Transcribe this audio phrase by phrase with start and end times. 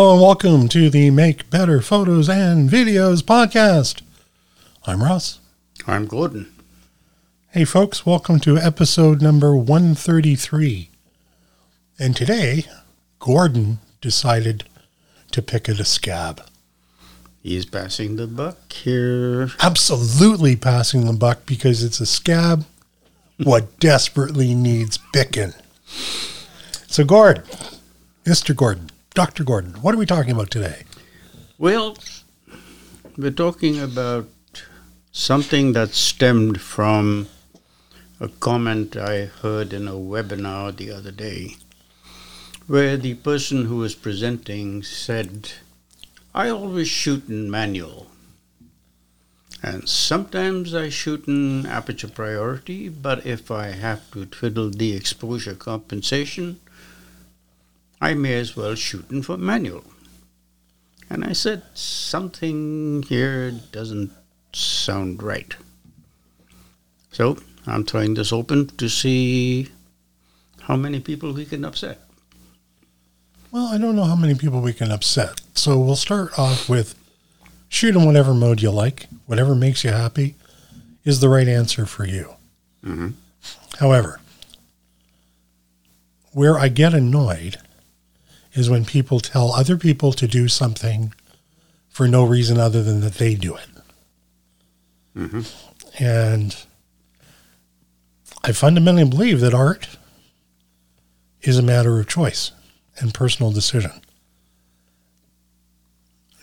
[0.00, 4.00] Hello and welcome to the Make Better Photos and Videos podcast.
[4.86, 5.40] I'm Russ.
[5.86, 6.50] I'm Gordon.
[7.50, 10.88] Hey, folks, welcome to episode number 133.
[11.98, 12.64] And today,
[13.18, 14.64] Gordon decided
[15.32, 16.46] to pick at a scab.
[17.42, 19.50] He's passing the buck here.
[19.60, 22.64] Absolutely passing the buck because it's a scab
[23.36, 25.52] what desperately needs picking.
[26.86, 27.44] So, Gordon,
[28.24, 28.56] Mr.
[28.56, 29.42] Gordon, Dr.
[29.42, 30.84] Gordon, what are we talking about today?
[31.58, 31.98] Well,
[33.16, 34.28] we're talking about
[35.10, 37.26] something that stemmed from
[38.20, 41.56] a comment I heard in a webinar the other day,
[42.68, 45.54] where the person who was presenting said,
[46.32, 48.06] I always shoot in manual.
[49.60, 55.56] And sometimes I shoot in aperture priority, but if I have to twiddle the exposure
[55.56, 56.60] compensation,
[58.00, 59.84] I may as well shoot in for manual.
[61.10, 64.12] And I said, something here doesn't
[64.52, 65.54] sound right.
[67.12, 69.68] So I'm throwing this open to see
[70.62, 71.98] how many people we can upset.
[73.50, 75.40] Well, I don't know how many people we can upset.
[75.54, 76.94] So we'll start off with
[77.68, 80.36] shoot in whatever mode you like, whatever makes you happy
[81.04, 82.34] is the right answer for you.
[82.84, 83.10] Mm-hmm.
[83.78, 84.20] However,
[86.32, 87.56] where I get annoyed
[88.54, 91.12] is when people tell other people to do something
[91.88, 93.68] for no reason other than that they do it.
[95.16, 96.02] Mm-hmm.
[96.02, 96.56] And
[98.42, 99.88] I fundamentally believe that art
[101.42, 102.52] is a matter of choice
[102.98, 103.92] and personal decision.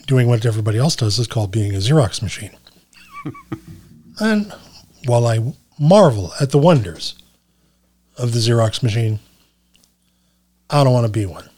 [0.06, 2.56] Doing what everybody else does is called being a Xerox machine.
[4.20, 4.54] and
[5.06, 7.16] while I marvel at the wonders
[8.18, 9.20] of the Xerox machine,
[10.70, 11.50] I don't want to be one.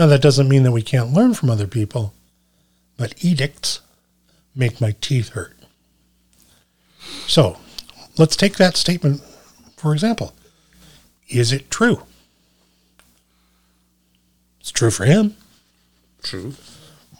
[0.00, 2.14] Now, that doesn't mean that we can't learn from other people,
[2.96, 3.80] but edicts
[4.56, 5.54] make my teeth hurt.
[7.26, 7.58] So,
[8.16, 9.20] let's take that statement
[9.76, 10.32] for example.
[11.28, 12.04] Is it true?
[14.60, 15.36] It's true for him
[16.22, 16.54] True.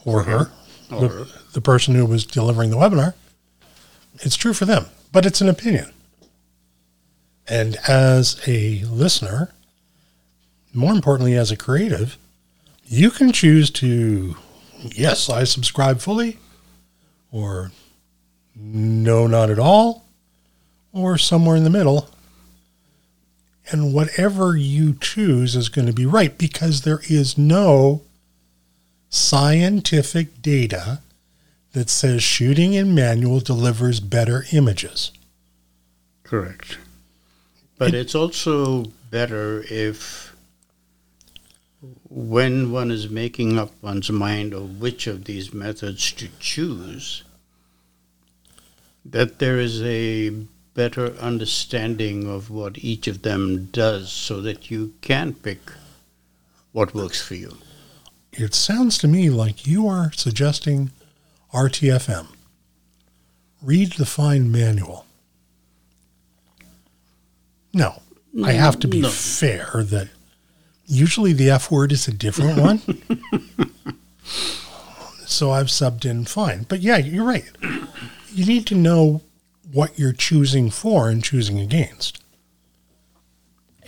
[0.07, 0.51] or her,
[0.91, 3.13] Or the, the person who was delivering the webinar.
[4.21, 5.93] It's true for them, but it's an opinion.
[7.47, 9.53] And as a listener,
[10.73, 12.17] more importantly, as a creative,
[12.91, 14.35] you can choose to,
[14.83, 16.39] yes, I subscribe fully,
[17.31, 17.71] or
[18.57, 20.05] no, not at all,
[20.93, 22.11] or somewhere in the middle.
[23.71, 28.03] And whatever you choose is going to be right because there is no
[29.09, 31.01] scientific data
[31.73, 35.13] that says shooting in manual delivers better images.
[36.25, 36.79] Correct.
[37.79, 40.30] But it's also better if,
[42.11, 47.23] when one is making up one's mind of which of these methods to choose,
[49.05, 50.31] that there is a
[50.75, 55.71] better understanding of what each of them does so that you can pick
[56.73, 57.57] what works for you.
[58.33, 60.91] It sounds to me like you are suggesting
[61.53, 62.29] RTFM.
[63.63, 65.07] Read the fine manual.
[67.73, 68.03] No,
[68.45, 69.09] I have to be No.
[69.11, 70.09] fair that
[70.91, 72.81] usually the F word is a different one.
[75.27, 76.65] so I've subbed in fine.
[76.69, 77.45] But yeah, you're right.
[78.33, 79.23] You need to know
[79.73, 82.23] what you're choosing for and choosing against.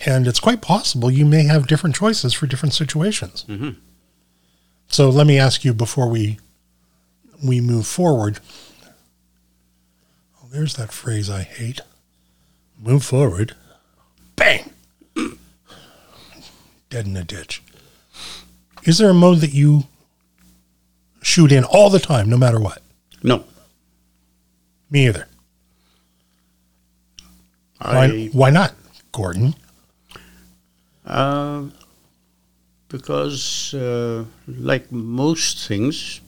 [0.05, 3.45] And it's quite possible you may have different choices for different situations.
[3.47, 3.75] Mhm.
[4.89, 6.39] So let me ask you before we
[7.43, 8.39] we move forward.
[10.41, 11.81] Oh, there's that phrase I hate.
[12.79, 13.55] Move forward.
[14.35, 14.72] Bang.
[16.93, 17.63] Dead in a ditch.
[18.83, 19.85] Is there a mode that you
[21.23, 22.83] shoot in all the time, no matter what?
[23.23, 23.45] No.
[24.91, 25.27] Me either.
[27.81, 28.75] I, Why, why not,
[29.11, 29.55] Gordon?
[31.03, 31.63] Uh,
[32.89, 36.21] because, uh, like most things,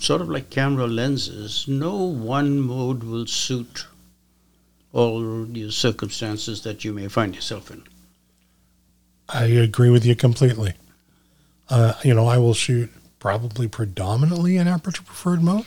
[0.00, 3.86] sort of like camera lenses, no one mode will suit
[4.94, 7.84] all the circumstances that you may find yourself in.
[9.28, 10.74] I agree with you completely.
[11.68, 15.66] Uh, you know, I will shoot probably predominantly in aperture preferred mode.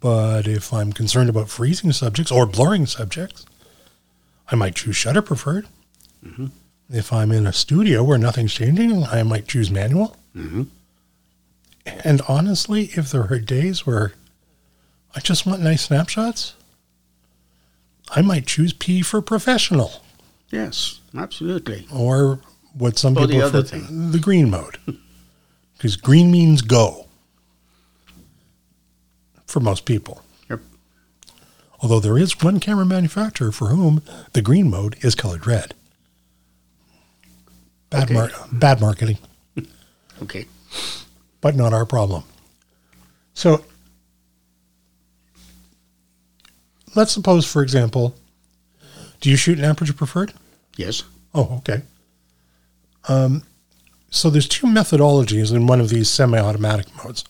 [0.00, 3.44] But if I'm concerned about freezing subjects or blurring subjects,
[4.50, 5.66] I might choose shutter preferred.
[6.24, 6.50] Mhm.
[6.90, 10.16] If I'm in a studio where nothing's changing, I might choose manual.
[10.36, 10.64] Mm-hmm.
[11.86, 14.12] And honestly, if there are days where
[15.14, 16.54] I just want nice snapshots,
[18.10, 20.02] I might choose P for professional
[20.50, 21.86] Yes, absolutely.
[21.92, 22.40] or
[22.76, 24.10] what some Or the people other refer- thing.
[24.10, 24.78] the green mode.
[25.76, 27.08] Because green means go
[29.46, 30.22] for most people.
[30.48, 30.60] Yep.
[31.80, 34.00] Although there is one camera manufacturer for whom
[34.32, 35.74] the green mode is colored red.
[37.90, 38.14] Bad, Okay.
[38.14, 39.18] mar- bad marketing,
[40.22, 40.46] Okay.
[41.42, 42.22] but not our problem.
[43.34, 43.62] So
[46.94, 48.14] let's suppose, for example,
[49.20, 50.32] do you shoot an aperture preferred?
[50.76, 51.02] Yes.
[51.34, 51.82] Oh, okay.
[53.08, 53.42] Um,
[54.10, 57.24] so there's two methodologies in one of these semi-automatic modes.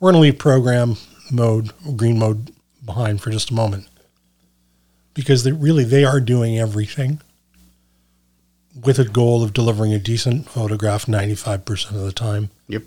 [0.00, 0.96] We're going to leave program
[1.30, 2.52] mode, green mode,
[2.84, 3.88] behind for just a moment
[5.12, 7.20] because they really they are doing everything
[8.84, 12.82] with a goal of delivering a decent photograph 95% of the time, Yep.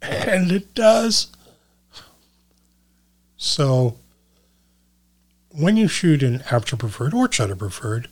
[0.00, 1.28] and it does.
[3.36, 3.96] So
[5.50, 8.08] when you shoot in aperture preferred or shutter preferred,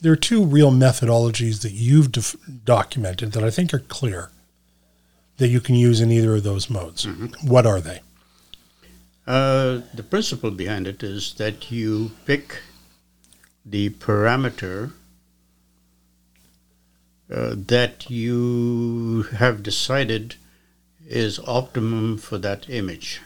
[0.00, 4.30] there are two real methodologies that you've def- documented that I think are clear
[5.38, 7.06] that you can use in either of those modes.
[7.42, 8.00] What are they?
[9.26, 12.60] Uh, the principle behind it is that you pick
[13.64, 14.92] the parameter
[17.30, 20.36] uh, that you have decided
[21.08, 23.20] is optimum for that image.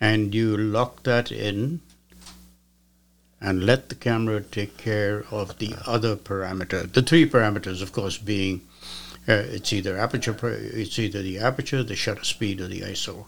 [0.00, 1.80] And you lock that in
[3.46, 6.92] and let the camera take care of the other parameter.
[6.92, 8.62] The three parameters, of course, being
[9.28, 13.26] uh, it's either aperture, it's either the aperture, the shutter speed, or the ISO.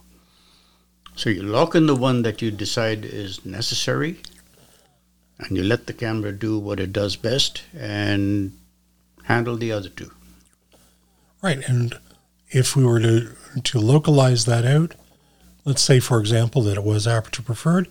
[1.15, 4.19] So you lock in the one that you decide is necessary,
[5.39, 8.59] and you let the camera do what it does best and
[9.25, 10.11] handle the other two.
[11.43, 11.61] Right.
[11.69, 11.97] And
[12.51, 14.97] if we were to, to localize that out,
[15.65, 17.89] let's say, for example, that it was aperture preferred,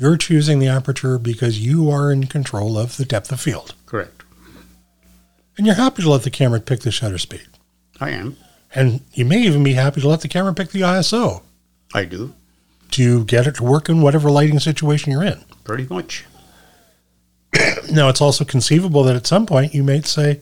[0.00, 3.74] you're choosing the aperture because you are in control of the depth of field.
[3.84, 4.22] Correct.
[5.58, 7.46] And you're happy to let the camera pick the shutter speed.
[8.00, 8.36] I am.
[8.74, 11.42] And you may even be happy to let the camera pick the ISO
[11.92, 12.32] I do.
[12.92, 15.44] to get it to work in whatever lighting situation you're in.
[15.64, 16.24] Pretty much.
[17.92, 20.40] Now, it's also conceivable that at some point you may say,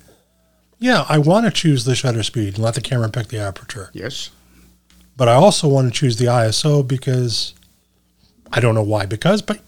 [0.78, 3.90] yeah, I want to choose the shutter speed and let the camera pick the aperture.
[3.94, 4.30] Yes.
[5.16, 7.54] But I also want to choose the ISO because
[8.52, 9.60] I don't know why, because, but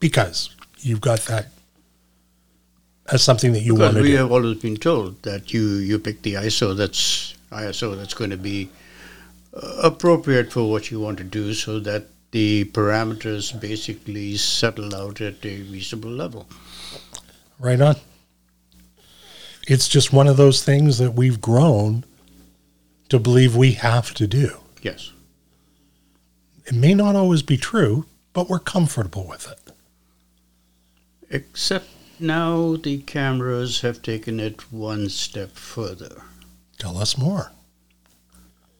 [0.00, 1.46] because you've got that
[3.12, 4.02] as something that you want to do.
[4.02, 8.30] we have always been told that you, you pick the ISO that's ISO that's going
[8.30, 8.68] to be
[9.54, 15.20] uh, appropriate for what you want to do so that the parameters basically settle out
[15.20, 16.48] at a reasonable level.
[17.60, 17.96] Right on.
[19.68, 22.04] It's just one of those things that we've grown
[23.08, 24.58] to believe we have to do.
[24.82, 25.12] Yes.
[26.66, 29.72] It may not always be true, but we're comfortable with it.
[31.30, 31.88] Except
[32.20, 36.22] now the cameras have taken it one step further.
[36.76, 37.52] Tell us more.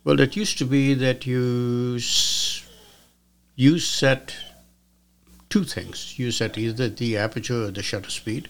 [0.02, 1.98] Well, it used to be that you
[3.56, 4.36] you set
[5.48, 6.18] two things.
[6.18, 8.48] You set either the aperture or the shutter speed,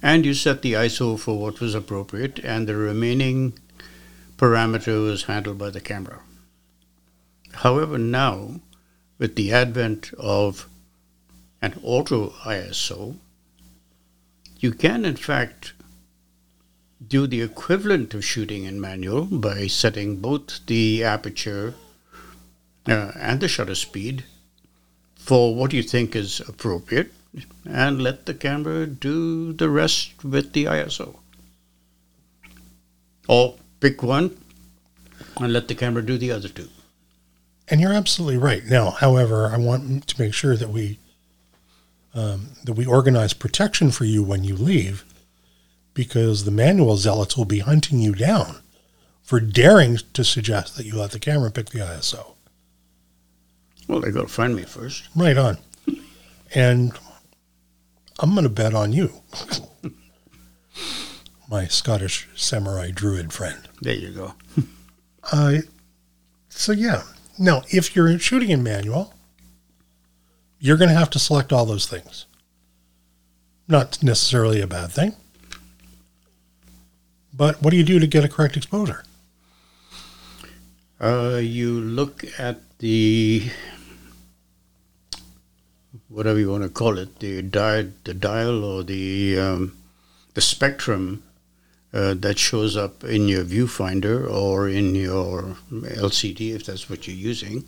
[0.00, 3.58] and you set the ISO for what was appropriate, and the remaining
[4.38, 6.20] parameter was handled by the camera.
[7.52, 8.60] However, now
[9.18, 10.68] with the advent of
[11.62, 13.16] an auto ISO,
[14.58, 15.72] you can in fact
[17.06, 21.74] do the equivalent of shooting in manual by setting both the aperture
[22.88, 24.24] uh, and the shutter speed
[25.14, 27.12] for what you think is appropriate
[27.64, 31.16] and let the camera do the rest with the ISO.
[33.28, 34.36] Or pick one
[35.36, 36.68] and let the camera do the other two.
[37.68, 38.64] And you're absolutely right.
[38.64, 40.98] Now, however, I want to make sure that we
[42.14, 45.04] um, that we organize protection for you when you leave,
[45.92, 48.56] because the manual zealots will be hunting you down
[49.22, 52.34] for daring to suggest that you let the camera pick the ISO.
[53.88, 55.08] Well, they got to find me first.
[55.14, 55.58] Right on.
[56.54, 56.92] And
[58.18, 59.12] I'm going to bet on you,
[61.50, 63.58] my Scottish samurai druid friend.
[63.82, 64.34] There you go.
[65.32, 65.58] Uh,
[66.48, 67.02] so yeah.
[67.38, 69.14] Now, if you're shooting in manual,
[70.58, 72.26] you're going to have to select all those things.
[73.68, 75.14] Not necessarily a bad thing.
[77.32, 79.04] But what do you do to get a correct exposure?
[80.98, 83.50] Uh, you look at the
[86.08, 89.76] whatever you want to call it, the dial, the dial or the um,
[90.32, 91.22] the spectrum
[91.92, 97.16] uh, that shows up in your viewfinder or in your LCD, if that's what you're
[97.16, 97.64] using.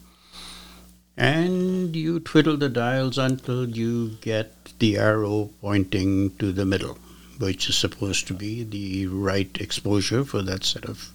[1.16, 6.98] And you twiddle the dials until you get the arrow pointing to the middle,
[7.38, 11.10] which is supposed to be the right exposure for that set of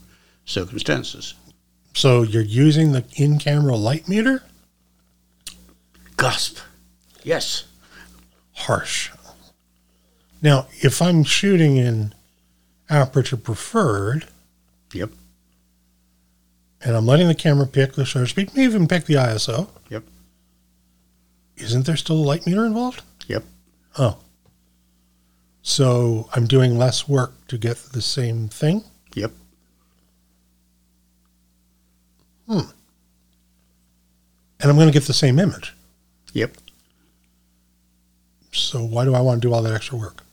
[0.45, 1.35] circumstances.
[1.93, 4.43] So you're using the in-camera light meter?
[6.17, 6.57] Gasp.
[7.23, 7.65] Yes.
[8.53, 9.11] Harsh.
[10.41, 12.13] Now, if I'm shooting in
[12.89, 14.27] aperture preferred,
[14.93, 15.11] Yep.
[16.81, 19.69] and I'm letting the camera pick the shutter speed, maybe even pick the ISO.
[19.89, 20.03] Yep.
[21.57, 23.01] Isn't there still a light meter involved?
[23.27, 23.43] Yep.
[23.97, 24.17] Oh.
[25.61, 28.83] So I'm doing less work to get the same thing?
[29.15, 29.31] Yep.
[32.47, 32.59] Hmm.
[34.59, 35.73] And I'm going to get the same image.
[36.33, 36.57] Yep.
[38.51, 40.23] So why do I want to do all that extra work?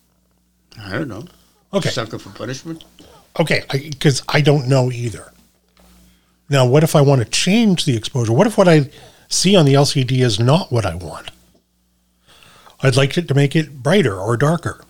[0.78, 1.24] I don't know.
[1.72, 1.90] Okay.
[1.90, 2.84] Sucker for punishment.
[3.38, 5.32] Okay, because I, don't know either.
[6.48, 8.32] Now, what if I want to change the exposure?
[8.32, 8.90] What if what I
[9.28, 11.30] see on the LCD is not what I want?
[12.82, 14.84] I'd like it to make it brighter or darker.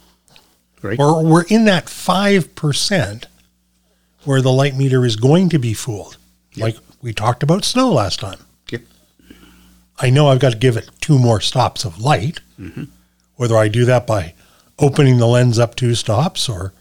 [0.81, 0.99] Right.
[0.99, 3.25] Or we're in that 5%
[4.25, 6.17] where the light meter is going to be fooled.
[6.55, 6.65] Yep.
[6.65, 8.39] Like we talked about snow last time.
[8.71, 8.83] Yep.
[9.99, 12.41] I know I've got to give it two more stops of light.
[12.59, 12.85] Mm-hmm.
[13.37, 14.35] Whether I do that by
[14.81, 16.73] opening the lens up two stops or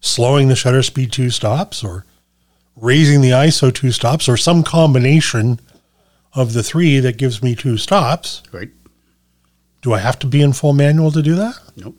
[0.00, 2.04] slowing the shutter speed two stops or
[2.76, 5.60] raising the ISO two stops or some combination
[6.32, 8.42] of the three that gives me two stops.
[8.52, 8.70] Right.
[9.82, 11.54] Do I have to be in full manual to do that?
[11.76, 11.96] Nope.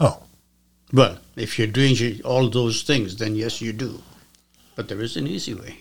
[0.00, 0.22] Oh,
[0.92, 4.02] Well, if you're doing all those things, then yes, you do.
[4.74, 5.76] But there is an easy way.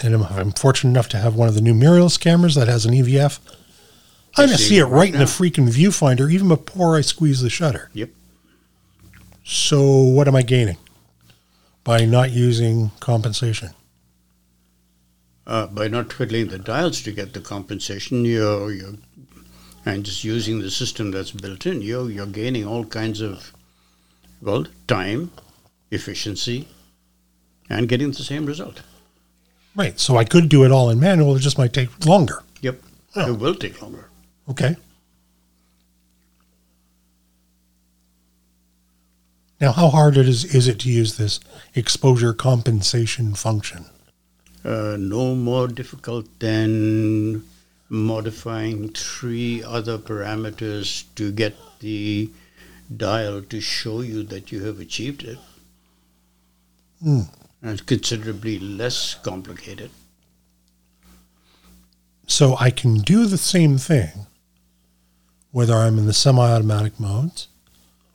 [0.00, 2.86] and if I'm fortunate enough to have one of the new Mirrorless cameras that has
[2.86, 3.38] an EVF,
[4.36, 7.02] I'm going to see it it right, right in the freaking viewfinder even before I
[7.02, 7.90] squeeze the shutter.
[7.92, 8.10] Yep.
[9.44, 10.78] So what am I gaining
[11.84, 13.70] by not using compensation?
[15.46, 18.94] Uh, by not twiddling the dials to get the compensation, you're, you're
[19.84, 23.52] and just using the system that's built in, you're, you're gaining all kinds of,
[24.40, 25.32] well, time,
[25.90, 26.68] efficiency,
[27.68, 28.82] and getting the same result.
[29.74, 29.98] Right.
[29.98, 31.36] So I could do it all in manual.
[31.36, 32.42] It just might take longer.
[32.60, 32.80] Yep.
[33.16, 33.32] Oh.
[33.32, 34.08] It will take longer.
[34.48, 34.76] Okay.
[39.60, 41.38] Now, how hard it is is it to use this
[41.74, 43.84] exposure compensation function?
[44.64, 47.44] Uh, no more difficult than
[47.88, 52.30] modifying three other parameters to get the
[52.96, 55.38] dial to show you that you have achieved it.
[57.02, 57.22] Hmm.
[57.62, 59.90] And it's considerably less complicated.
[62.26, 64.26] So I can do the same thing
[65.52, 67.46] whether I'm in the semi-automatic modes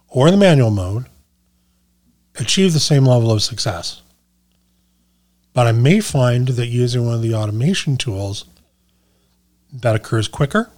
[0.10, 1.06] or the manual mode,
[2.36, 4.02] achieve the same level of success.
[5.54, 8.46] But I may find that using one of the automation tools
[9.72, 10.72] that occurs quicker,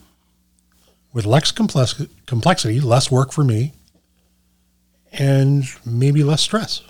[1.13, 3.73] with less complex- complexity, less work for me,
[5.11, 6.83] and maybe less stress.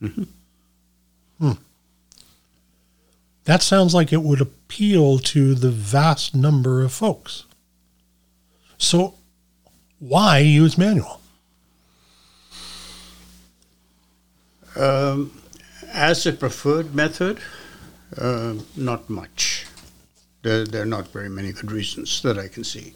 [0.00, 0.24] Hmm.
[3.44, 7.44] That sounds like it would appeal to the vast number of folks.
[8.78, 9.14] So,
[9.98, 11.20] why use manual?
[14.76, 15.40] Um,
[15.92, 17.38] as a preferred method,
[18.18, 19.66] uh, not much.
[20.42, 22.94] There, there are not very many good reasons that I can see.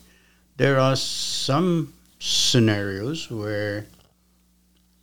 [0.57, 3.87] There are some scenarios where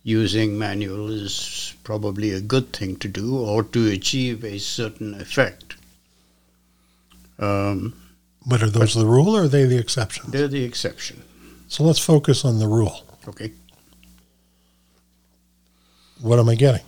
[0.06, 5.74] using manual is probably a good thing to do or to achieve a certain effect.
[7.40, 7.92] Um,
[8.46, 10.30] But are those the rule or are they the exception?
[10.30, 11.22] they're the exception.
[11.66, 13.02] So let's focus on the rule.
[13.26, 13.50] Okay.
[16.20, 16.84] What am I getting?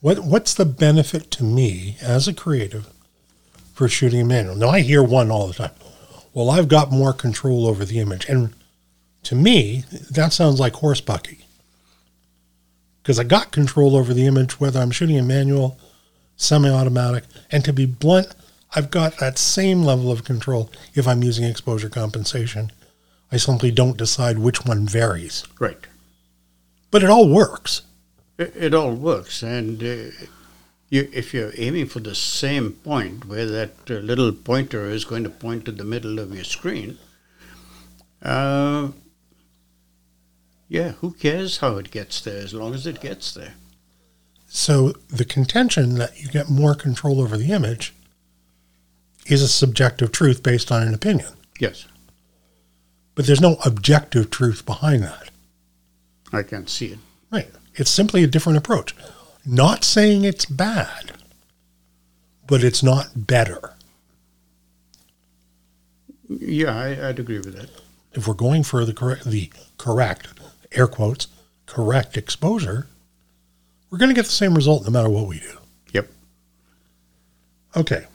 [0.00, 2.88] What What's the benefit to me as a creative
[3.74, 4.56] for shooting a manual?
[4.56, 5.72] Now I hear one all the time.
[6.32, 8.54] Well, I've got more control over the image, and
[9.24, 11.44] to me, that sounds like horse bucky.
[13.02, 15.78] Because I got control over the image, whether I'm shooting a manual,
[16.36, 18.28] semi-automatic, and to be blunt,
[18.74, 22.70] I've got that same level of control if I'm using exposure compensation.
[23.32, 25.78] I simply don't decide which one varies, Right.
[26.90, 27.82] but it all works.
[28.38, 30.12] It, it all works, and uh,
[30.88, 35.24] you, if you're aiming for the same point, where that uh, little pointer is going
[35.24, 36.98] to point to the middle of your screen,
[38.22, 38.88] uh,
[40.70, 43.54] yeah, who cares how it gets there as long as it gets there?
[44.46, 47.92] So the contention that you get more control over the image
[49.26, 51.32] is a subjective truth based on an opinion.
[51.58, 51.86] Yes,
[53.16, 55.30] But there's no objective truth behind that.
[56.32, 56.98] I can see it.
[57.30, 57.50] Right.
[57.74, 58.94] It's simply a different approach.
[59.44, 61.12] Not saying it's bad,
[62.46, 63.74] but it's not better.
[66.28, 67.70] Yeah, I, I'd agree with that.
[68.12, 70.39] If we're going for the correct, the correct,
[70.72, 71.28] air quotes,
[71.66, 72.88] correct exposure,
[73.90, 75.58] we're going to get the same result no matter what we do.
[75.92, 76.08] Yep.
[77.76, 78.06] Okay.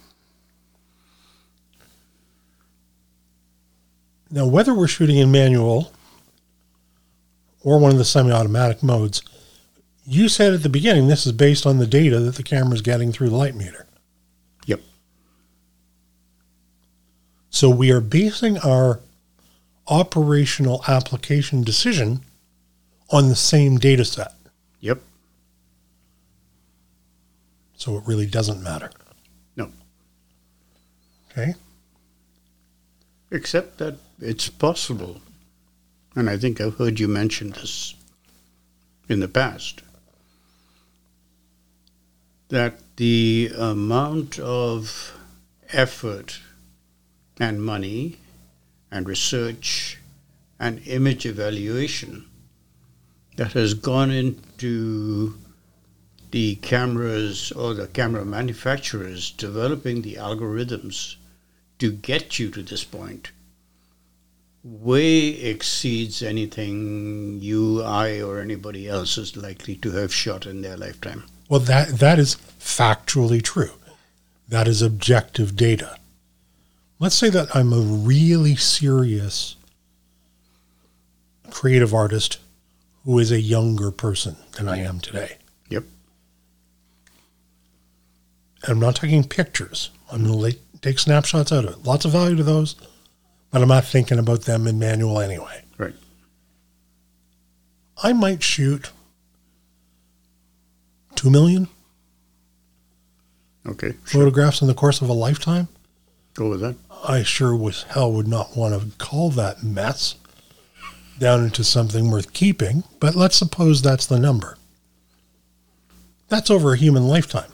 [4.31, 5.93] Now, whether we're shooting in manual
[7.61, 9.21] or one of the semi automatic modes,
[10.05, 12.81] you said at the beginning this is based on the data that the camera is
[12.81, 13.87] getting through the light meter.
[14.65, 14.81] Yep.
[17.49, 18.99] So we are basing our
[19.87, 22.24] operational application decision
[23.09, 24.33] on the same data set.
[24.79, 25.01] Yep.
[27.77, 28.89] So it really doesn't matter.
[29.55, 29.71] No.
[31.31, 31.55] Okay.
[33.31, 35.21] Except that it's possible,
[36.15, 37.93] and I think I've heard you mention this
[39.09, 39.81] in the past,
[42.49, 45.13] that the amount of
[45.73, 46.39] effort
[47.39, 48.17] and money
[48.89, 49.99] and research
[50.59, 52.25] and image evaluation
[53.35, 55.37] that has gone into
[56.31, 61.15] the cameras or the camera manufacturers developing the algorithms
[61.79, 63.31] to get you to this point
[64.65, 70.75] way exceeds anything you, I, or anybody else is likely to have shot in their
[70.75, 71.23] lifetime.
[71.47, 73.73] Well, that that is factually true.
[74.49, 75.97] That is objective data.
[76.99, 79.55] Let's say that I'm a really serious
[81.51, 82.39] creative artist
[83.05, 85.37] who is a younger person than I am today.
[85.69, 85.83] Yep.
[88.63, 89.91] And I'm not taking pictures.
[90.11, 91.83] I'm going to take snapshots out of it.
[91.85, 92.75] Lots of value to those,
[93.51, 95.63] but I'm not thinking about them in manual anyway.
[95.77, 95.93] Right.
[98.03, 98.91] I might shoot
[101.15, 101.67] 2 million
[103.67, 103.93] Okay.
[104.05, 104.21] Sure.
[104.21, 105.67] photographs in the course of a lifetime.
[106.35, 106.75] Go with that.
[107.07, 110.15] I sure was hell would not want to call that mess
[111.19, 114.57] down into something worth keeping, but let's suppose that's the number.
[116.27, 117.51] That's over a human lifetime.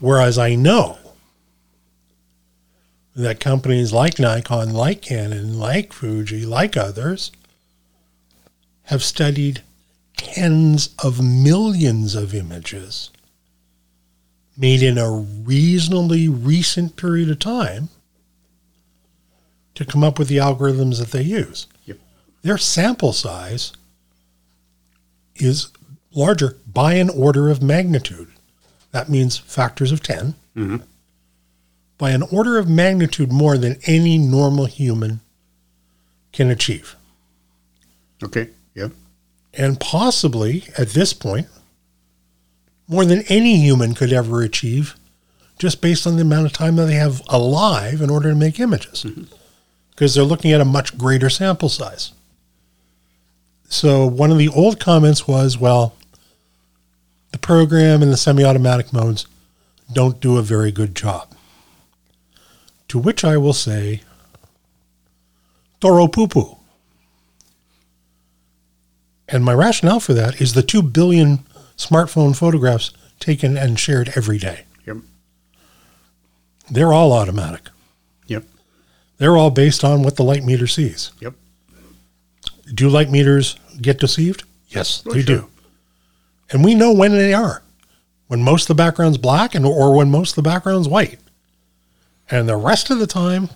[0.00, 0.98] Whereas I know
[3.14, 7.32] that companies like Nikon, like Canon, like Fuji, like others
[8.84, 9.62] have studied
[10.16, 13.10] tens of millions of images
[14.56, 17.88] made in a reasonably recent period of time
[19.80, 21.66] to come up with the algorithms that they use.
[21.86, 21.98] Yep.
[22.42, 23.72] Their sample size
[25.36, 25.68] is
[26.12, 28.28] larger by an order of magnitude.
[28.92, 30.34] That means factors of 10.
[30.54, 30.82] Mhm.
[31.96, 35.20] By an order of magnitude more than any normal human
[36.32, 36.94] can achieve.
[38.22, 38.48] Okay.
[38.74, 38.92] Yep.
[39.54, 41.48] and possibly at this point
[42.86, 44.94] more than any human could ever achieve
[45.58, 48.60] just based on the amount of time that they have alive in order to make
[48.60, 49.04] images
[50.00, 52.12] because they're looking at a much greater sample size
[53.68, 55.94] so one of the old comments was well
[57.32, 59.26] the program and the semi-automatic modes
[59.92, 61.30] don't do a very good job
[62.88, 64.00] to which i will say
[65.82, 66.56] toro poo
[69.28, 71.40] and my rationale for that is the 2 billion
[71.76, 74.64] smartphone photographs taken and shared every day.
[74.86, 74.96] Yep.
[76.70, 77.68] They're all automatic.
[79.20, 81.10] They're all based on what the light meter sees.
[81.20, 81.34] Yep.
[82.72, 84.44] Do light meters get deceived?
[84.70, 85.36] Yes, Oh, they sure.
[85.36, 85.48] do.
[86.50, 87.62] And we know when they are.
[88.28, 91.20] When most of the background's black and or when most of the background's white.
[92.30, 93.50] And the rest of the time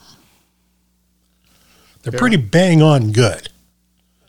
[2.03, 2.19] they're Yeah.
[2.19, 3.49] pretty bang on good.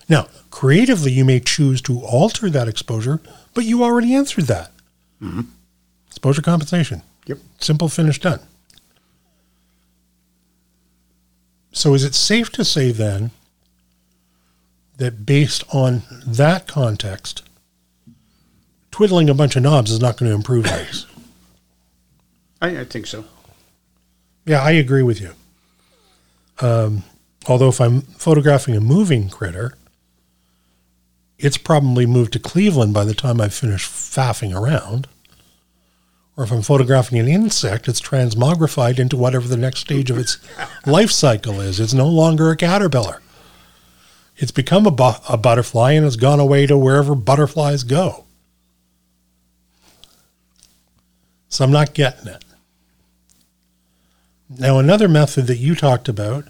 [0.07, 3.19] Now, creatively you may choose to alter that exposure,
[3.53, 4.71] but you already answered that.
[5.21, 5.41] Mm-hmm.
[6.07, 7.01] Exposure compensation.
[7.25, 7.39] Yep.
[7.59, 8.39] Simple finish done.
[11.75, 13.31] So is it safe to say then
[14.95, 17.43] that based on that context,
[18.91, 21.05] twiddling a bunch of knobs is not going to improve things?
[22.61, 23.25] I, I think so.
[24.45, 25.31] Yeah, I agree with you.
[26.61, 27.03] Um,
[27.45, 29.77] although if I'm photographing a moving critter,
[31.37, 35.09] it's probably moved to Cleveland by the time I've finished faffing around.
[36.37, 40.37] Or if I'm photographing an insect, it's transmogrified into whatever the next stage of its
[40.85, 41.79] life cycle is.
[41.79, 43.21] It's no longer a caterpillar.
[44.37, 48.25] It's become a, bu- a butterfly and it's gone away to wherever butterflies go.
[51.47, 52.43] So I'm not getting it.
[54.49, 56.45] Now, another method that you talked about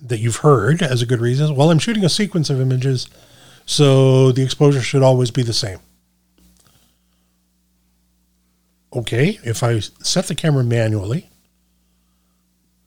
[0.00, 3.08] that you've heard as a good reason is well, I'm shooting a sequence of images,
[3.66, 5.80] so the exposure should always be the same.
[8.94, 11.28] Okay, if I set the camera manually,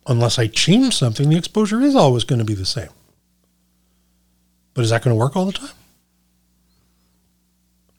[0.08, 2.90] unless I change something, the exposure is always going to be the same.
[4.74, 5.72] But is that going to work all the time?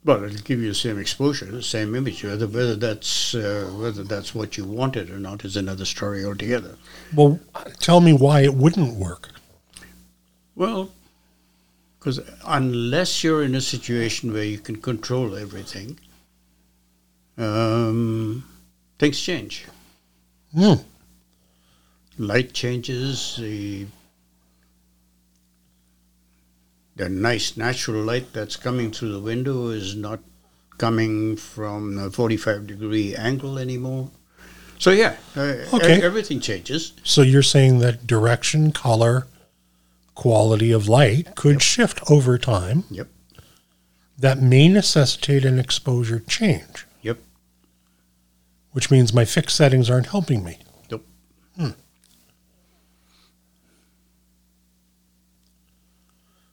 [0.04, 2.24] Well, it'll give you the same exposure, the same image.
[2.24, 6.76] Whether whether that's uh, whether that's what you wanted or not is another story altogether.
[7.14, 7.40] Well,
[7.80, 9.28] tell me why it wouldn't work.
[10.54, 10.92] Well,
[11.98, 15.98] because unless you're in a situation where you can control everything,
[17.38, 18.44] um,
[18.98, 19.66] things change.
[20.54, 20.74] Hmm.
[22.18, 23.36] Light changes.
[23.38, 23.86] The
[26.96, 30.18] the nice natural light that's coming through the window is not
[30.78, 34.10] coming from a 45 degree angle anymore.
[34.78, 36.02] So yeah, uh, e- Okay.
[36.02, 36.92] everything changes.
[37.04, 39.26] So you're saying that direction, color,
[40.16, 42.84] quality of light could shift over time.
[42.90, 43.08] Yep.
[44.18, 46.84] That may necessitate an exposure change.
[48.78, 50.56] Which means my fixed settings aren't helping me.
[50.88, 51.04] Nope.
[51.56, 51.70] Hmm.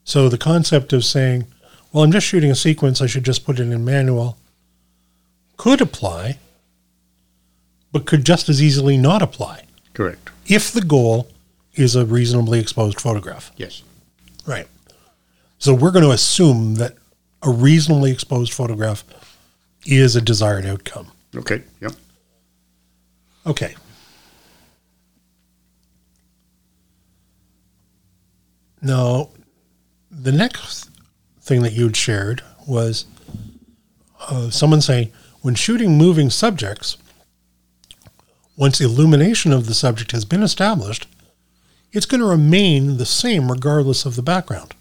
[0.03, 1.45] So the concept of saying,
[1.93, 4.39] well, I'm just shooting a sequence, I should just put it in manual,
[5.55, 6.39] could apply,
[7.91, 10.31] but could just as easily not apply Correct.
[10.47, 11.27] if the goal
[11.75, 13.51] is a reasonably exposed photograph.
[13.55, 13.83] Yes.
[14.47, 14.65] Right.
[15.59, 16.95] So we're going to assume that
[17.43, 19.03] a reasonably exposed photograph
[19.85, 21.11] is a desired outcome.
[21.35, 21.61] Okay.
[21.81, 21.91] Yep.
[23.45, 23.75] Okay.
[28.81, 29.29] Now,
[30.09, 30.89] the next
[31.41, 33.05] thing that you'd shared was
[34.29, 36.97] uh, someone saying when shooting moving subjects,
[38.57, 41.07] once illumination of the subject has been established,
[41.91, 44.73] it's going to remain the same regardless of the background.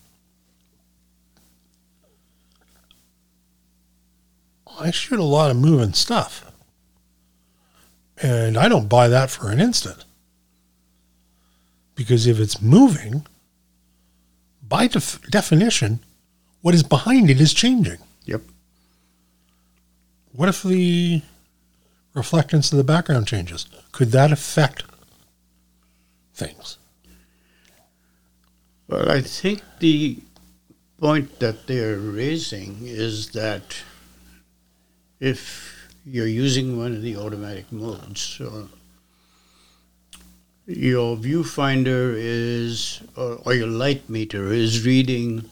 [4.81, 6.50] I shoot a lot of moving stuff.
[8.22, 10.05] And I don't buy that for an instant.
[11.94, 13.27] Because if it's moving,
[14.66, 16.00] by def- definition,
[16.62, 17.98] what is behind it is changing.
[18.24, 18.42] Yep.
[20.33, 21.22] What if the
[22.14, 23.66] reflectance of the background changes?
[23.92, 24.85] Could that affect
[26.35, 26.79] things?
[28.88, 30.18] Well, I think the
[30.98, 33.77] point that they're raising is that
[35.20, 35.74] if
[36.07, 38.69] you're using one of the automatic modes, So
[40.67, 45.51] your viewfinder is, or, or your light meter is reading,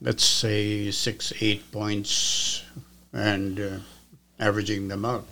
[0.00, 2.62] let's say, six, eight points
[3.12, 3.78] and uh,
[4.38, 5.26] averaging them out.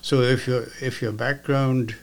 [0.00, 1.94] So if your if your background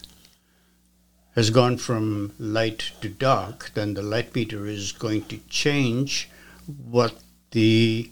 [1.35, 6.29] has gone from light to dark, then the light meter is going to change
[6.65, 7.15] what
[7.51, 8.09] the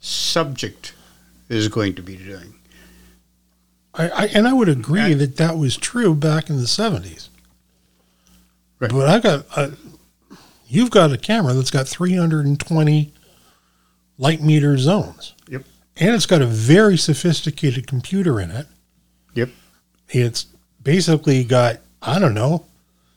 [0.00, 0.92] subject
[1.48, 2.54] is going to be doing.
[3.94, 7.30] I, I and I would agree And- that that was true back in the seventies.
[8.78, 8.90] Right.
[8.92, 9.72] But I got a,
[10.68, 13.12] you've got a camera that's got three hundred and twenty
[14.18, 15.34] light meter zones.
[15.48, 15.64] Yep.
[15.96, 18.66] And it's got a very sophisticated computer in it.
[19.34, 19.50] Yep.
[20.10, 20.46] It's
[20.82, 22.66] basically got I don't know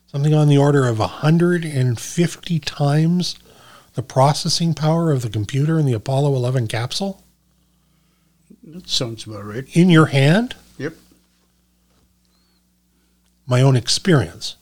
[0.06, 3.36] something on the order of hundred and fifty times
[3.94, 7.21] the processing power of the computer in the Apollo eleven capsule
[8.64, 9.64] That sounds about right.
[9.76, 10.54] in your hand.
[10.78, 10.94] Yep.
[13.46, 14.56] my own experience,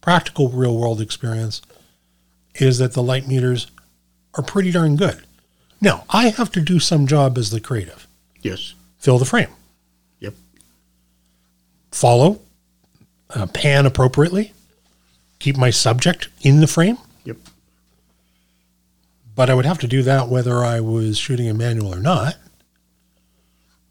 [0.00, 1.62] practical real world experience,
[2.56, 3.68] is that the light meters
[4.34, 5.24] are pretty darn good.
[5.80, 8.06] Now, I have to do some job as the creative.
[8.42, 8.74] Yes.
[8.98, 9.48] Fill the frame.
[10.20, 10.34] Yep.
[11.92, 12.40] Follow,
[13.30, 14.52] uh, pan appropriately,
[15.38, 16.98] keep my subject in the frame.
[17.24, 17.36] Yep.
[19.36, 22.36] But I would have to do that whether I was shooting a manual or not.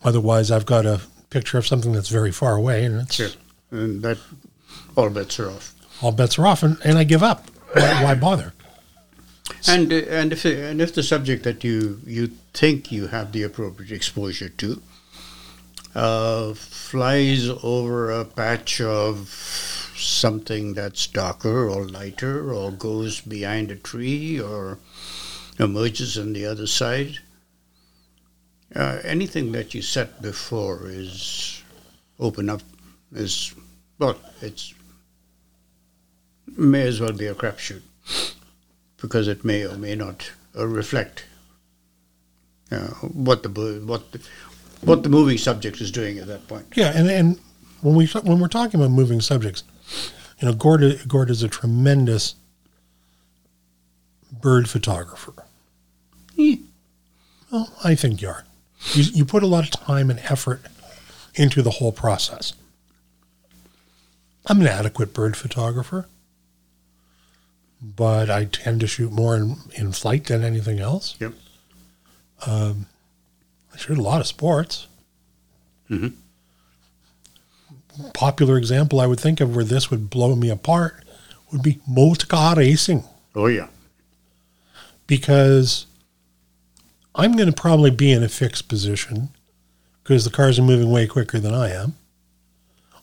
[0.08, 3.30] Otherwise, I've got a picture of something that's very far away, and it's Sure.
[3.72, 4.18] And that
[4.96, 5.76] all bets are off.
[6.02, 7.50] all bets are off, and, and I give up.
[7.74, 8.54] Why, why bother?
[9.68, 13.44] And uh, and if and if the subject that you you think you have the
[13.44, 14.82] appropriate exposure to
[15.94, 19.28] uh, flies over a patch of
[19.98, 24.80] something that's darker or lighter, or goes behind a tree, or
[25.60, 27.20] emerges on the other side,
[28.76, 31.64] uh, anything that you set before is
[32.20, 32.62] open up
[33.14, 33.54] is
[34.00, 34.74] well, it's
[36.56, 37.82] may as well be a crapshoot
[39.02, 41.26] because it may or may not uh, reflect
[42.72, 43.50] uh, what the
[43.86, 44.22] what the,
[44.82, 46.66] what the moving subject is doing at that point.
[46.76, 47.40] Yeah, and and
[47.82, 49.64] when we when we're talking about moving subjects,
[50.40, 52.36] you know, Gord Gord is a tremendous
[54.32, 55.34] bird photographer.
[56.36, 56.54] Hmm.
[57.52, 58.44] Well, I think you are.
[58.94, 60.62] You, you put a lot of time and effort
[61.36, 62.54] into the whole process.
[64.46, 66.08] I'm an adequate bird photographer,
[67.82, 71.16] but I tend to shoot more in, in flight than anything else.
[71.20, 71.34] Yep.
[72.46, 72.86] Um,
[73.74, 74.88] I shoot a lot of sports.
[75.90, 76.14] Mhm.
[78.14, 81.04] Popular example I would think of where this would blow me apart
[81.52, 83.04] would be motor car racing
[83.36, 83.68] Oh yeah.
[85.08, 85.88] because
[87.18, 89.30] I'm going to probably be in a fixed position
[90.04, 91.96] because the cars are moving way quicker than I am.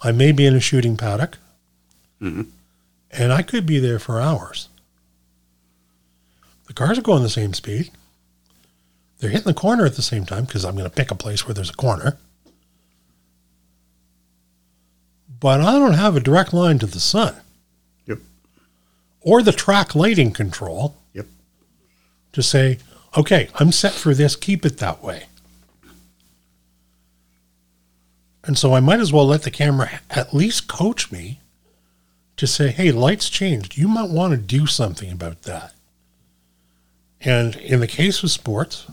[0.00, 1.38] I may be in a shooting paddock,
[2.20, 2.46] Mhm.
[3.10, 4.68] and I could be there for hours.
[6.66, 7.90] The cars are going the same speed.
[9.18, 11.46] They're hitting the corner at the same time because I'm going to pick a place
[11.46, 12.16] where there's a corner.
[15.40, 17.34] But I don't have a direct line to the sun.
[18.06, 18.18] Yep.
[19.20, 20.96] Or the track lighting control.
[21.12, 21.26] Yep.
[22.32, 22.78] To say,
[23.16, 25.24] okay, I'm set for this, keep it that way.
[28.44, 31.40] And so I might as well let the camera at least coach me
[32.36, 33.76] to say, hey, lights changed.
[33.76, 35.72] You might want to do something about that.
[37.20, 38.86] And in the case of sports,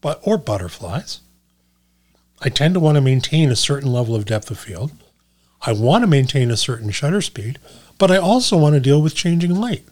[0.00, 1.20] but or butterflies,
[2.40, 4.90] I tend to want to maintain a certain level of depth of field.
[5.62, 7.58] I want to maintain a certain shutter speed,
[7.98, 9.84] but I also want to deal with changing light.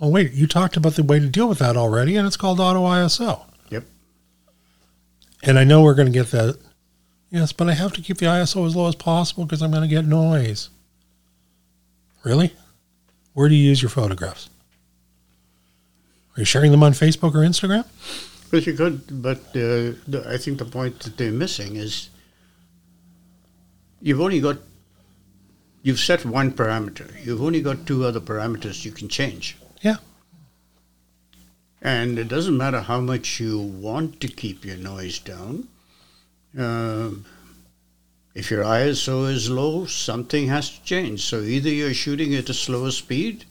[0.00, 2.58] Oh wait, you talked about the way to deal with that already, and it's called
[2.58, 3.42] auto ISO.
[3.68, 3.84] Yep.
[5.42, 6.58] And I know we're going to get that.
[7.30, 9.82] Yes, but I have to keep the ISO as low as possible because I'm going
[9.82, 10.70] to get noise.
[12.24, 12.54] Really?
[13.34, 14.48] Where do you use your photographs?
[16.36, 17.84] Are you sharing them on Facebook or Instagram?
[18.50, 19.22] But you could.
[19.22, 22.08] But uh, the, I think the point that they're missing is
[24.00, 24.58] you've only got
[25.82, 27.08] you've set one parameter.
[27.24, 29.56] You've only got two other parameters you can change.
[29.80, 29.96] Yeah.
[31.82, 35.68] And it doesn't matter how much you want to keep your noise down.
[36.56, 37.24] Um,
[38.34, 41.22] if your ISO is low, something has to change.
[41.24, 43.44] So either you're shooting at a slower speed,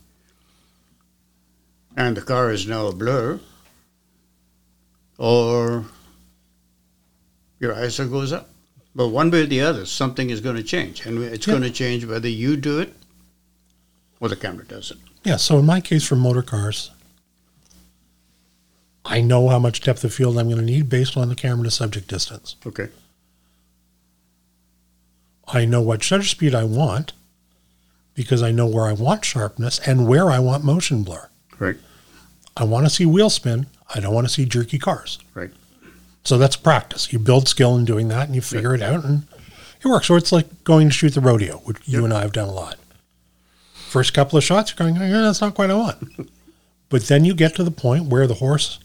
[1.98, 3.39] and the car is now a blur,
[5.18, 5.86] or
[7.60, 8.50] your ISO goes up.
[8.96, 11.54] But one way or the other, something is going to change, and it's Yeah.
[11.54, 12.96] going to change whether you do it
[14.20, 14.98] or the camera does it.
[15.23, 15.38] Yeah.
[15.38, 16.91] So in my case for motor cars,
[19.05, 21.65] I know how much depth of field I'm going to need based on the camera
[21.65, 22.55] to subject distance.
[22.65, 22.89] Okay.
[25.47, 27.13] I know what shutter speed I want
[28.13, 31.29] because I know where I want sharpness and where I want motion blur.
[31.58, 31.77] Right.
[32.55, 33.65] I want to see wheel spin.
[33.93, 35.17] I don't want to see jerky cars.
[35.34, 35.51] Right.
[36.23, 37.12] So that's practice.
[37.12, 39.23] You build skill in doing that and you figure it out and
[39.84, 40.08] it works.
[40.08, 42.53] So it's like going to shoot the rodeo, which you and I have done a
[42.53, 42.77] lot.
[43.89, 46.30] First couple of shots, you're going, yeah, that's not quite what I want.
[46.89, 48.78] but then you get to the point where the horse,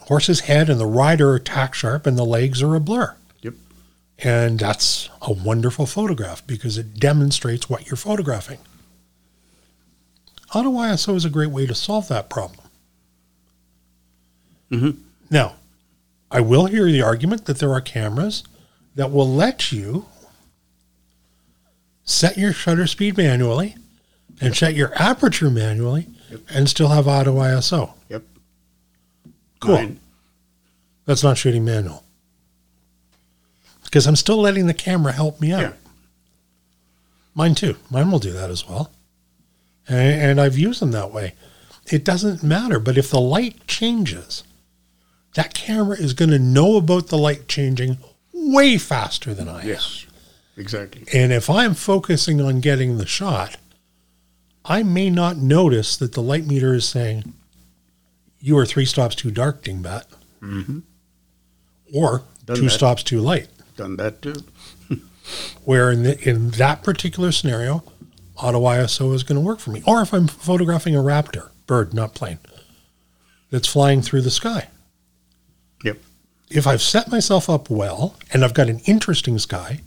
[0.00, 3.16] horse's head and the rider are tack sharp and the legs are a blur.
[3.40, 3.54] Yep.
[4.18, 8.58] And that's a wonderful photograph because it demonstrates what you're photographing.
[10.54, 12.66] Auto ISO is a great way to solve that problem.
[14.70, 14.98] Mhm.
[15.30, 15.54] Now,
[16.30, 18.42] I will hear the argument that there are cameras
[18.94, 20.04] that will let you
[22.04, 23.74] set your shutter speed manually
[24.40, 26.40] and set your aperture manually Yep.
[26.50, 27.92] and still have auto ISO.
[28.08, 28.22] Yep.
[29.60, 29.74] Cool.
[29.74, 30.00] Mine-
[31.06, 32.04] That's not shooting manual.
[33.84, 35.60] Because I'm still letting the camera help me out.
[35.62, 35.72] Yeah.
[37.34, 37.76] Mine too.
[37.90, 38.90] Mine will do that as well.
[39.88, 41.34] and, and I've used them that way.
[41.86, 44.44] It doesn't matter, but if the light changes,
[45.34, 47.96] that camera is going to know about the light changing
[48.34, 49.68] way faster than I am.
[49.68, 50.04] Yes,
[50.58, 51.04] exactly.
[51.14, 53.56] And if I'm focusing on getting the shot,
[54.64, 57.32] I may not notice that the light meter is saying,
[58.40, 60.04] you are three stops too dark, dingbat.
[60.40, 60.82] Mhm.
[61.94, 62.70] Or Done two that.
[62.70, 63.48] stops too light.
[63.76, 64.34] Done that too.
[65.64, 67.82] Where in, the, in that particular scenario,
[68.36, 69.82] auto ISO is going to work for me.
[69.86, 72.38] Or if I'm photographing a raptor, bird, not plane,
[73.50, 74.68] that's flying through the sky.
[75.84, 75.98] Yep.
[76.50, 79.80] If I've set myself up well and I've got an interesting sky,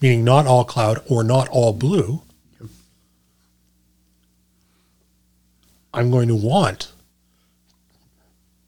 [0.00, 2.22] meaning not all cloud or not all blue,
[5.92, 6.92] I'm going to want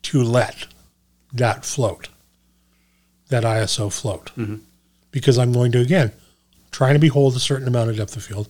[0.02, 0.66] to let
[1.32, 2.08] that float,
[3.28, 4.61] that ISO float, Mhm.
[5.11, 6.12] because I'm going to, again,
[6.70, 8.48] try to behold a certain amount of depth of field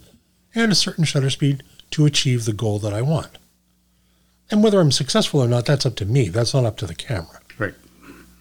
[0.55, 3.39] and a certain shutter speed to achieve the goal that I want.
[4.51, 6.29] And whether I'm successful or not, that's up to me.
[6.29, 7.41] That's not up to the camera.
[7.59, 7.75] Right.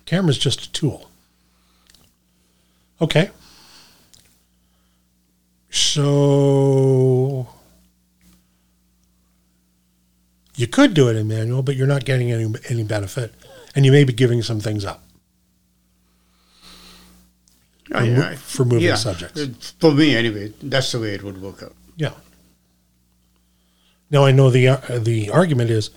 [0.05, 1.09] Camera's just a tool.
[3.01, 3.31] Okay.
[5.69, 7.47] So
[10.55, 13.33] you could do it in manual, but you're not getting any any benefit,
[13.75, 15.03] and you may be giving some things up
[17.87, 18.95] for, mo- I- for moving yeah.
[18.95, 19.73] subjects.
[19.79, 21.75] For me, anyway, that's the way it would work out.
[21.95, 22.13] Yeah.
[24.09, 25.89] Now I know the uh, the argument is,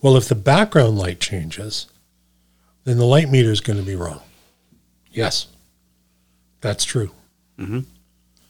[0.00, 1.86] well, if the background light changes,
[2.84, 4.20] then the light meter is going to be wrong.
[5.12, 5.48] Yes,
[6.60, 7.10] that's true.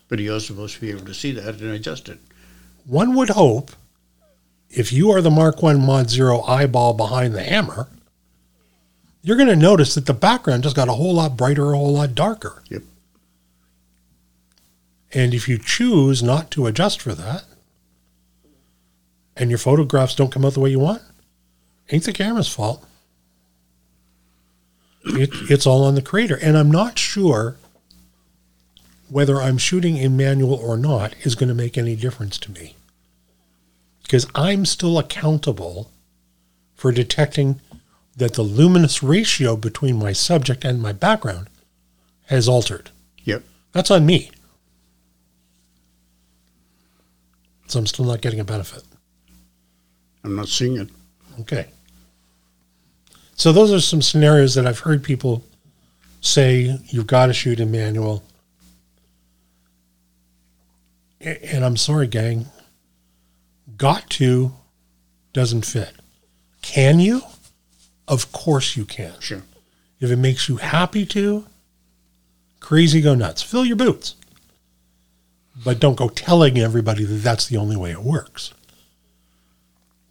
[0.08, 2.18] But you're supposed to be able to see that and adjust it.
[2.86, 3.70] One would hope,
[4.70, 7.88] if you are the Mark One Mod Zero eyeball behind the hammer,
[9.22, 11.94] you're going to notice that the background just got a whole lot brighter, a whole
[11.94, 12.62] lot darker.
[12.68, 12.82] Yep.
[15.12, 17.44] And if you choose not to adjust for that,
[19.36, 21.02] and your photographs don't come out the way you want,
[21.90, 22.84] ain't the camera's fault.
[25.04, 26.38] It, it's all on the creator.
[26.42, 27.56] And I'm not sure
[29.08, 32.76] whether I'm shooting in manual or not is going to make any difference to me.
[34.08, 35.90] Because I'm still accountable
[36.74, 37.60] for detecting
[38.16, 41.50] that the luminous ratio between my subject and my background
[42.28, 42.88] has altered.
[43.24, 43.42] Yep.
[43.72, 44.30] That's on me.
[47.66, 48.82] So I'm still not getting a benefit.
[50.24, 50.88] I'm not seeing it.
[51.40, 51.66] Okay.
[53.34, 55.44] So those are some scenarios that I've heard people
[56.22, 58.22] say you've got to shoot in manual.
[61.20, 62.46] And I'm sorry, gang.
[63.78, 64.52] Got to
[65.32, 65.92] doesn't fit.
[66.62, 67.22] Can you?
[68.06, 69.14] Of course you can.
[69.20, 69.42] Sure.
[70.00, 71.46] If it makes you happy to,
[72.60, 73.42] crazy go nuts.
[73.42, 74.16] Fill your boots.
[75.64, 78.52] But don't go telling everybody that that's the only way it works.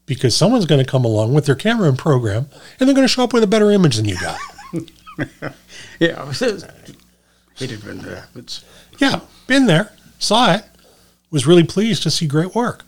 [0.06, 2.50] Because someone's going to come along with their camera and program
[2.80, 4.40] and they're going to show up with a better image than you got.
[6.00, 6.32] Yeah.
[7.60, 8.64] It when that happens.
[9.00, 10.64] yeah, been there, saw it,
[11.32, 12.86] was really pleased to see great work.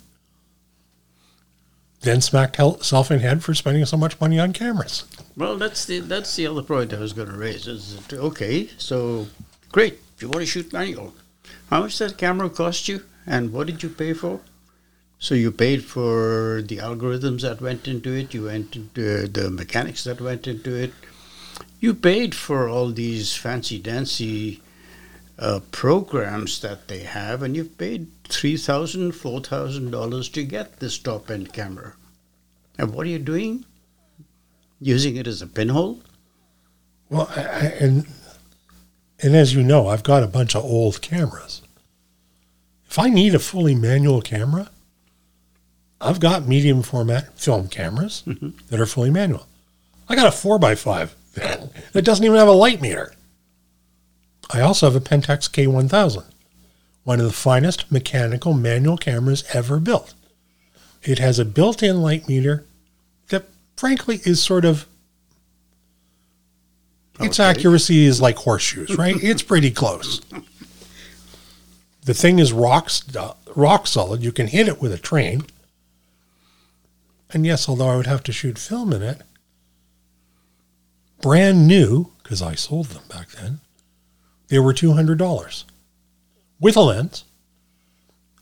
[2.02, 5.04] Then smacked hel- self in head for spending so much money on cameras.
[5.36, 7.68] Well, that's the that's the other point I was going to raise.
[7.68, 9.28] Is that, okay, so
[9.72, 10.00] great.
[10.16, 11.14] If You want to shoot manual?
[11.16, 14.40] Oh, how much that camera cost you, and what did you pay for?
[15.20, 18.34] So you paid for the algorithms that went into it.
[18.34, 20.94] You went into uh, the mechanics that went into it.
[21.82, 24.62] You paid for all these fancy dancy
[25.40, 30.80] uh, programs that they have, and you've paid three thousand, four thousand dollars to get
[30.80, 31.94] this top end camera.
[32.78, 33.66] And what are you doing?
[34.82, 36.02] Using it as a pinhole?
[37.10, 38.06] Well, I, I, and
[39.22, 41.62] and as you know, I've got a bunch of old cameras.
[42.90, 44.70] If I need a fully manual camera,
[46.02, 48.24] I've got medium format film cameras
[48.70, 49.46] that are fully manual.
[50.08, 53.14] I got a four x five that doesn't even have a light meter.
[54.50, 56.26] I also have a Pentax K1000,
[57.04, 60.14] one of the finest mechanical manual cameras ever built.
[61.04, 62.66] It has a built-in light meter
[63.30, 63.46] that,
[63.78, 64.86] frankly, is sort of
[67.22, 67.50] its Okay.
[67.50, 69.16] accuracy is like horseshoes, right?
[69.24, 70.22] it's pretty close.
[72.06, 74.24] The thing is rock st- uh, rock solid.
[74.24, 75.44] You can hit it with a train.
[77.32, 79.22] And yes, although I would have to shoot film in it,
[81.22, 83.60] brand new because I sold them back then,
[84.50, 85.66] they were two hundred dollars
[86.60, 87.24] with a lens.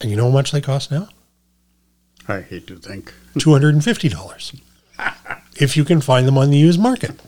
[0.00, 1.08] And you know how much they cost now?
[2.28, 3.12] I hate to think.
[3.38, 4.52] two hundred and fifty dollars
[5.56, 7.20] if you can find them on the used market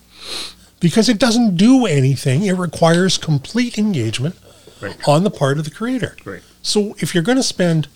[0.81, 4.37] because it doesn't do anything it requires complete engagement
[4.81, 4.97] Right.
[5.09, 6.43] on the part of the creator Right.
[6.63, 7.87] so if you're going to spend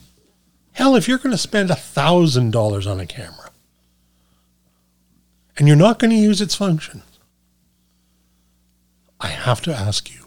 [0.72, 3.51] Hell, if you're going to spend a thousand dollars on a camera
[5.57, 7.03] and you're not going to use its function,
[9.20, 10.24] I have to ask you,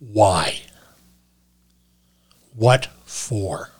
[0.00, 0.62] why?
[2.54, 3.70] What for?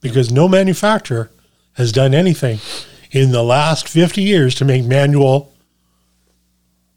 [0.00, 1.30] Because no manufacturer
[1.74, 2.60] has done anything
[3.10, 5.52] in the last 50 years to make manual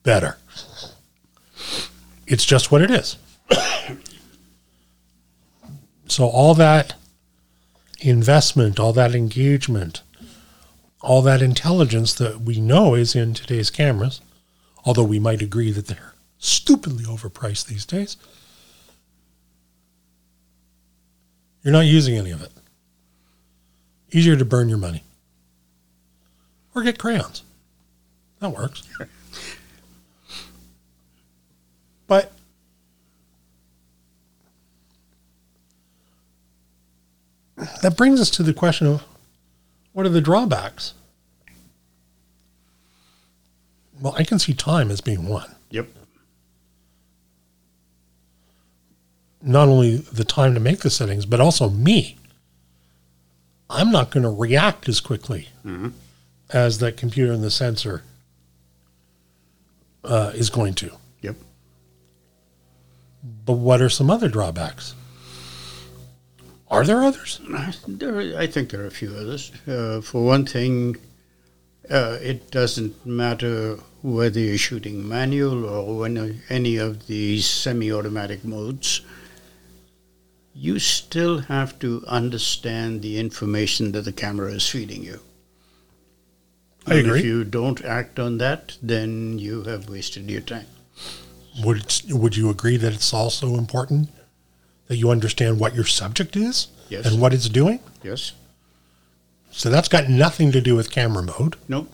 [0.04, 0.38] better.
[2.28, 3.18] It's just what it is.
[6.08, 6.96] so, all that
[8.02, 10.02] investment, all that engagement,
[11.02, 14.20] all that intelligence that we know is in today's cameras,
[14.84, 18.18] although we might agree that they're stupidly overpriced these days,
[21.64, 22.52] you're not using any of it.
[24.12, 25.04] Easier to burn your money.
[26.74, 27.44] Or get crayons.
[28.40, 28.88] That works.
[32.08, 32.32] but
[37.82, 39.04] that brings us to the question of
[39.94, 40.94] what are the drawbacks?
[44.00, 45.56] Well, I can see time as being one.
[45.72, 45.88] Yep.
[49.42, 52.18] Not only the time to make the settings, but also me.
[53.70, 55.92] I'm not going to react as quickly Mhm.
[56.50, 58.04] as that computer and the sensor
[60.04, 60.92] uh, is going to.
[61.22, 61.36] Yep.
[63.46, 64.96] But what are some other drawbacks?
[66.70, 67.40] Are there others?
[67.88, 69.52] There, are- I think there are a few others.
[69.68, 70.96] Uh, for one thing,
[71.90, 79.02] uh, it doesn't matter whether you're shooting manual or when any of these semi-automatic modes.
[80.60, 85.20] You still have to understand the information that the camera is feeding you.
[86.88, 87.20] I And agree.
[87.20, 90.66] If you don't act on that, then you have wasted your time.
[91.64, 94.10] Would would you agree that it's also important
[94.88, 97.06] that you understand what your subject is Yes.
[97.06, 97.80] and what it's doing?
[98.04, 98.32] Yes.
[99.52, 101.56] So that's got nothing to do with camera mode.
[101.68, 101.92] Nope.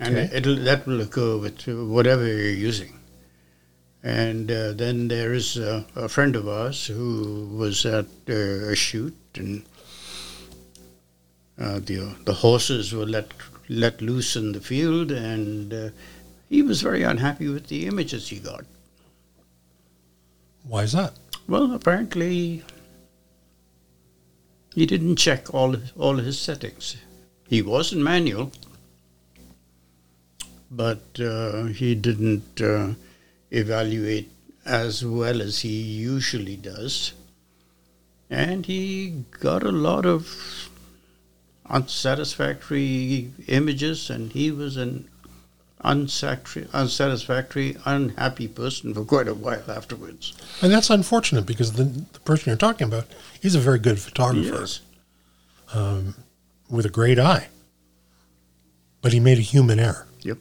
[0.00, 0.36] And Okay.
[0.36, 2.98] it'll, that will occur with whatever you're using.
[4.02, 8.74] And uh, then there is a, a friend of ours who was at uh, a
[8.74, 9.64] shoot, and
[11.56, 13.28] uh, the the horses were let
[13.68, 15.90] let loose in the field, and uh,
[16.48, 18.64] he was very unhappy with the images he got.
[20.64, 21.14] Why is that?
[21.48, 22.64] Well, apparently,
[24.74, 26.96] he didn't check all all his settings.
[27.46, 28.50] He was in manual,
[30.70, 32.94] but uh, he didn't uh,
[33.52, 34.30] evaluate
[34.64, 37.12] as well as he usually does,
[38.30, 40.68] and he got a lot of
[41.68, 45.08] unsatisfactory images, and he was an
[45.82, 50.32] unsatisfactory, unsatisfactory, unhappy person for quite a while afterwards.
[50.60, 53.06] And that's unfortunate because the, the person you're talking about,
[53.40, 54.80] he's a very good photographer Yes.
[55.74, 56.14] um,
[56.70, 57.48] with a great eye.
[59.00, 60.06] But he made a human error.
[60.22, 60.38] Yep.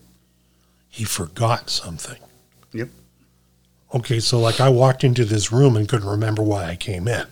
[0.89, 2.20] He forgot something.
[2.74, 2.89] Yep.
[3.93, 7.25] Okay, so like I walked into this room and couldn't remember why I came in.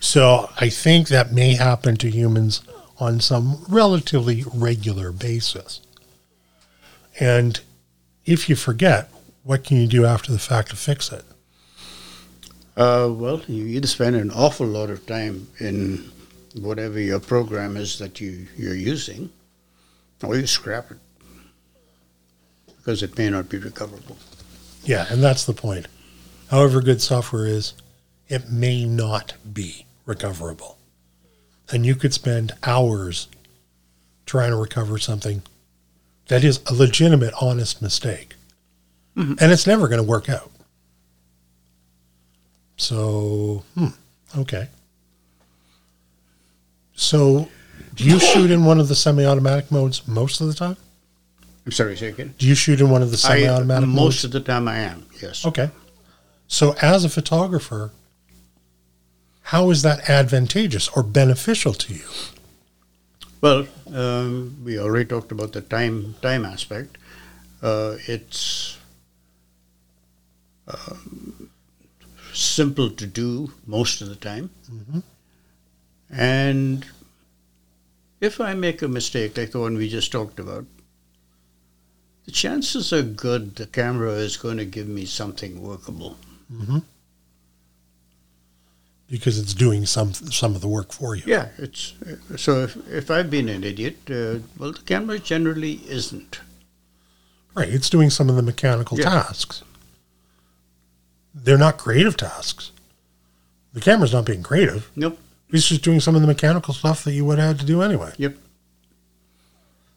[0.00, 2.62] So I think that may happen to humans
[2.98, 5.80] on some relatively regular basis.
[7.18, 7.60] And
[8.24, 9.10] if you forget,
[9.44, 11.24] what can you do after the fact to fix it?
[12.76, 16.10] Uh, well, you either spend an awful lot of time in
[16.54, 19.30] whatever your program is that you, you're using,
[20.22, 20.98] or you scrap it
[22.78, 24.16] because it may not be recoverable.
[24.84, 25.86] Yeah, and that's the point.
[26.50, 27.74] However good software is,
[28.28, 30.78] it may not be recoverable.
[31.72, 33.28] And you could spend hours
[34.26, 35.42] trying to recover something
[36.28, 38.34] that is a legitimate, honest mistake.
[39.16, 39.40] Mhm.
[39.40, 40.50] And it's never going to work out.
[42.76, 43.88] So, hmm,
[44.38, 44.68] okay.
[46.94, 47.48] So,
[47.94, 50.76] do you shoot in one of the semi automatic modes most of the time?
[51.66, 52.34] I'm sorry, say again.
[52.38, 54.00] Do you shoot in one of the semi automatic modes?
[54.00, 55.44] most of the time I am, yes.
[55.44, 55.70] Okay.
[56.48, 57.92] So, as a photographer,
[59.42, 62.04] how is that advantageous or beneficial to you?
[63.40, 66.98] Well, um, we already talked about the time time aspect.
[67.62, 68.78] Uh, it's
[70.66, 71.50] um,
[72.32, 75.02] simple to do most of the time, Mhm.
[76.10, 76.86] and
[78.20, 80.64] if I make a mistake like the one we just talked about,
[82.26, 86.16] the chances are good the camera is going to give me something workable.
[86.52, 86.78] Mm-hmm.
[89.08, 91.24] Because it's doing some some of the work for you.
[91.26, 91.94] Yeah, it's
[92.36, 92.60] so.
[92.62, 96.40] If if I've been an idiot, uh, well, the camera generally isn't.
[97.54, 97.68] Right.
[97.68, 99.06] It's doing some of the mechanical Yeah.
[99.06, 99.64] tasks.
[101.34, 102.70] They're not creative tasks,
[103.72, 104.90] The camera's not being creative.
[104.96, 105.18] Nope.
[105.50, 107.82] He's just doing some of the mechanical stuff that you would have had to do
[107.82, 108.12] anyway.
[108.16, 108.36] Yep.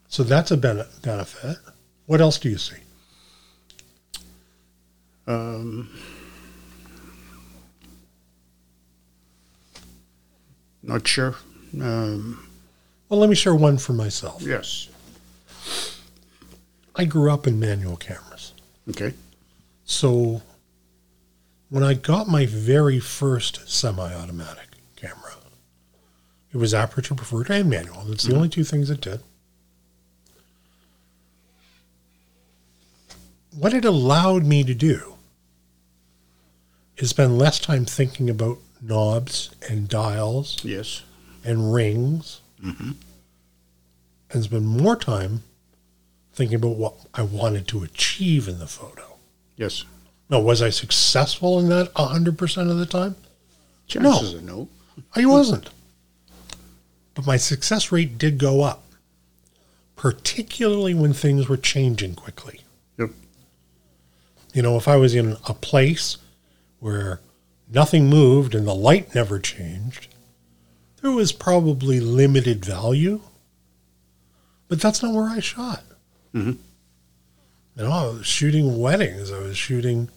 [0.08, 1.58] So that's a benefit.
[2.06, 2.76] What else do you see?
[5.26, 5.90] Um,
[10.82, 11.36] not sure.
[11.82, 12.48] Um,
[13.10, 14.42] Well, let me share one for myself.
[14.42, 14.90] yes.
[16.96, 18.54] I grew up in manual cameras.
[18.90, 19.14] Okay.
[19.86, 20.42] So
[21.70, 25.34] when I got my very first semi automatic camera,
[26.52, 28.04] it was aperture preferred and manual.
[28.04, 29.22] That's the only two things it did.
[33.56, 35.16] What it allowed me to do
[36.98, 41.02] is spend less time thinking about knobs and dials Yes.
[41.44, 42.96] and rings Mhm.
[44.32, 45.44] and spend more time
[46.34, 49.18] thinking about what I wanted to achieve in the photo.
[49.56, 49.84] Yes.
[50.30, 53.16] Now, was I successful in that 100% of the time?
[53.88, 54.68] Chances are no.
[55.16, 55.70] I wasn't.
[57.14, 58.84] But my success rate did go up,
[59.96, 62.62] particularly when things were changing quickly.
[62.98, 63.12] Yep.
[64.54, 66.18] You know, if I was in a place
[66.80, 67.20] where
[67.72, 70.08] nothing moved and the light never changed,
[71.02, 73.22] there was probably limited value.
[74.68, 75.84] But that's not where I shot.
[76.34, 76.58] Mhm.
[77.76, 80.10] You know, I was shooting weddings, I was shooting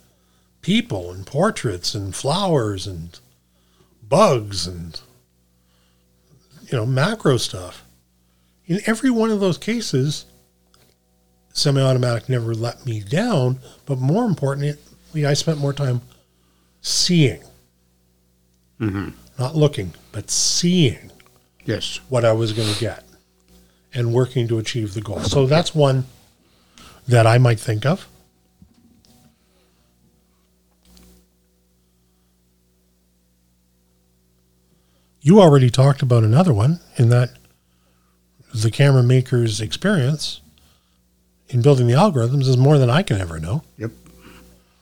[0.60, 3.18] people and portraits and flowers and
[4.06, 5.00] bugs and,
[6.64, 7.84] you know, macro stuff.
[8.66, 10.26] In every one of those cases,
[11.56, 14.76] semi automatic never let me down, but more importantly,
[15.26, 16.02] I spent more time
[16.82, 17.42] seeing,
[18.78, 19.08] Mm-hmm.
[19.38, 21.10] not looking, but seeing
[21.64, 21.98] Yes.
[22.10, 23.04] what I was going to get
[23.94, 25.20] and working to achieve the goal.
[25.20, 26.04] So that's one
[27.08, 28.06] that I might think of.
[35.20, 37.30] You already talked about another one in that
[38.54, 40.40] the camera maker's experience
[41.48, 43.62] in building the algorithms is more than I can ever know.
[43.78, 43.90] Yep.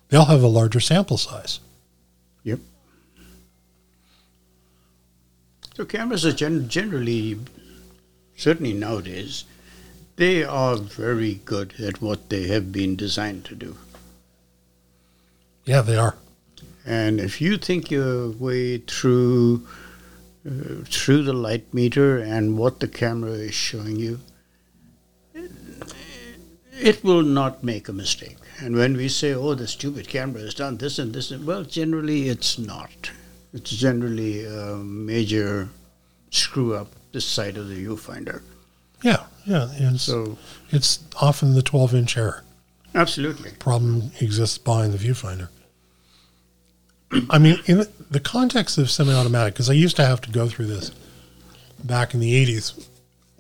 [0.09, 1.61] They'll have a larger sample size.
[2.45, 2.61] Yep.
[5.75, 7.39] So cameras are gen- generally,
[8.37, 9.45] certainly nowadays,
[10.17, 13.77] they are very good at what they have been designed to do.
[15.65, 16.17] Yeah, they are.
[16.87, 19.67] And if you think your way through
[20.47, 24.21] uh, through the light meter and what the camera is showing you,
[26.81, 28.37] it will not make a mistake.
[28.61, 31.65] And when we say, "Oh, the stupid camera has done this and this," and well,
[31.65, 33.11] generally it's not.
[33.53, 35.69] It's generally a major
[36.31, 38.43] screw up this side of the viewfinder.
[39.03, 39.69] Yeah, yeah.
[39.75, 40.39] It's, So
[40.71, 42.43] it's often the 12 inch error.
[42.95, 45.49] absolutely, problem exists behind the viewfinder.
[47.31, 50.67] I mean, in the context of semi-automatic, because I used to have to go through
[50.67, 50.91] this
[51.85, 52.73] back in the '80s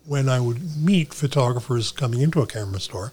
[0.06, 3.12] when I would meet photographers coming into a camera store,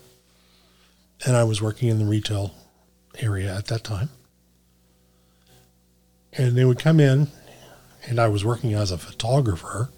[1.25, 2.53] and I was working in the retail
[3.19, 4.09] area at that time,
[6.33, 7.27] and they would come in,
[8.07, 9.89] and I was working as a photographer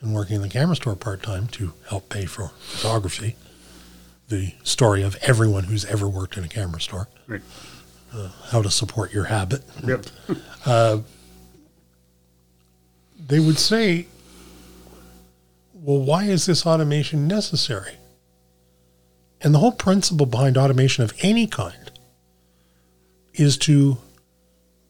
[0.00, 3.36] and working in the camera store part time to help pay for photography
[4.28, 7.08] the story of everyone who's ever worked in a camera store.
[7.26, 7.40] Right.
[8.12, 9.62] Uh, how to support your habit.
[9.86, 10.04] yep,
[13.26, 14.06] They would say,
[15.74, 17.97] well, why is this automation necessary?
[19.40, 21.90] And the whole principle behind automation of any kind
[23.34, 23.98] is to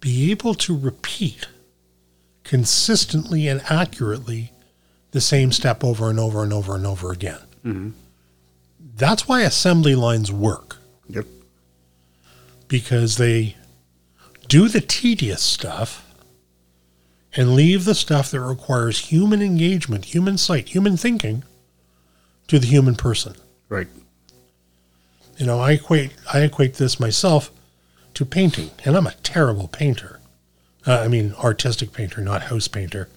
[0.01, 1.49] be able to repeat
[2.44, 4.53] consistently and accurately
[5.11, 7.40] the same step over and over and over and over again.
[7.64, 7.92] Mhm.
[8.96, 10.76] That's why assembly lines work.
[11.11, 11.26] yep,
[12.68, 13.57] because they
[14.49, 16.05] do the tedious stuff
[17.34, 21.44] and leave the stuff that requires human engagement, human sight, human thinking
[22.46, 23.34] to the human person.
[23.70, 23.88] right,
[25.39, 27.51] You know, I equate I equate this myself
[28.14, 30.18] to painting, and I'm a terrible painter.
[30.86, 33.09] Uh, I mean, artistic painter, not house painter.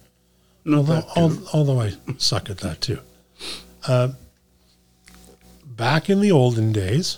[0.63, 2.99] not although, al- although I suck at that too.
[3.87, 4.09] Uh,
[5.65, 7.17] back in the olden days,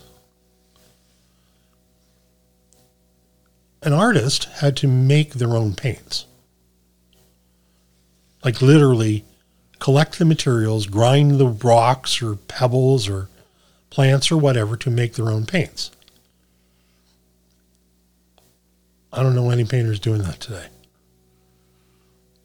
[3.81, 6.25] an artist had to make their own paints.
[8.45, 9.25] Like literally
[9.79, 13.27] collect the materials, grind the rocks or pebbles or
[13.93, 15.91] plants or whatever to make their own paints.
[19.11, 20.65] I don't know any painters doing that today.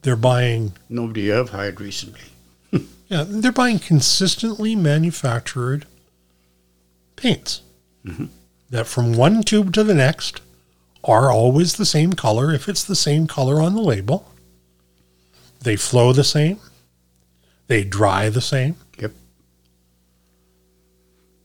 [0.03, 2.21] They're buying Nobody I've hired recently.
[3.09, 5.87] yeah, they're buying consistently manufactured
[7.17, 7.63] paints
[8.05, 8.29] Mhm.
[8.69, 10.43] that from one tube to the next
[11.03, 14.31] are always the same color if it's the same color on the label.
[15.61, 16.61] They flow the same.
[17.69, 18.77] They dry the same.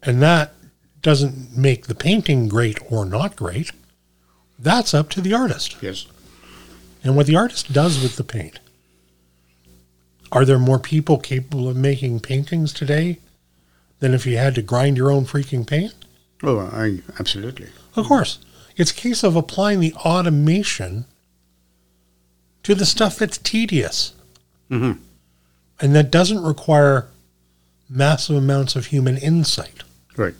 [0.05, 0.53] And that
[1.01, 3.71] doesn't make the painting great or not great.
[4.59, 5.77] That's up to the artist.
[5.81, 6.05] Yes.
[7.03, 8.59] And what the artist does with the paint.
[10.31, 13.19] Are there more people capable of making paintings today
[13.99, 15.93] than if you had to grind your own freaking paint?
[16.41, 17.67] Oh, I absolutely.
[17.95, 18.39] Of course.
[18.75, 21.05] It's a case of applying the automation
[22.63, 24.13] to the stuff that's tedious
[24.71, 24.99] Mhm.
[25.79, 27.07] and that doesn't require
[27.89, 29.83] massive amounts of human insight.
[30.15, 30.35] Right.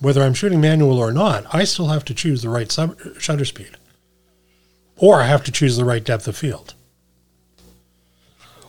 [0.00, 3.44] Whether I'm shooting manual or not, I still have to choose the right sub- shutter
[3.44, 3.76] speed.
[4.96, 6.74] Or I have to choose the right depth of field.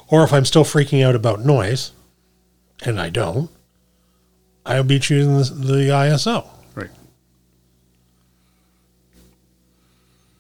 [0.10, 1.92] Or if I'm still freaking out about noise,
[2.84, 3.50] and I don't,
[4.66, 6.48] I'll be choosing the, the ISO.
[6.76, 6.90] Right.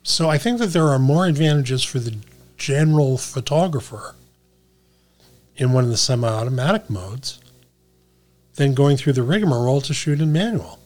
[0.03, 2.15] So I think that there are more advantages for the
[2.57, 4.15] general photographer
[5.55, 7.39] in one of the semi-automatic modes
[8.57, 10.79] than going through the rigmarole to shoot in manual.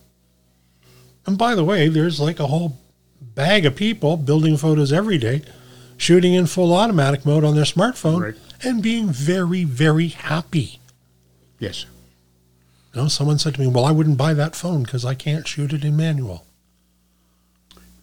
[1.25, 2.79] And by the way, there's like a whole
[3.19, 5.41] bag of people building photos every day,
[5.97, 8.35] shooting in full automatic mode on their smartphone Right.
[8.61, 10.79] and being very, very happy.
[11.59, 11.85] Yes.
[12.93, 15.47] You know, someone said to me, "Well, I wouldn't buy that phone because I can't
[15.47, 16.45] shoot it in manual."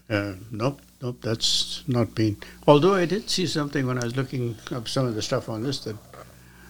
[0.08, 0.80] Uh, nope.
[1.02, 1.18] Nope.
[1.20, 2.38] That's not been.
[2.66, 5.62] Although I did see something when I was looking up some of the stuff on
[5.62, 5.96] this that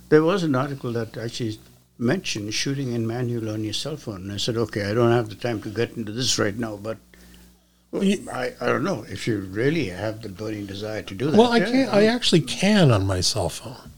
[0.08, 1.58] there was an article that actually
[1.98, 4.22] mentioned shooting in manual on your cell phone.
[4.22, 6.76] And I said, okay, I don't have the time to get into this right now,
[6.76, 6.98] but.
[7.90, 11.30] Well, you- I, I don't know if you really have the burning desire to do
[11.30, 11.36] that.
[11.38, 11.88] Well, I yeah.
[11.90, 13.90] I actually can on my cell phone.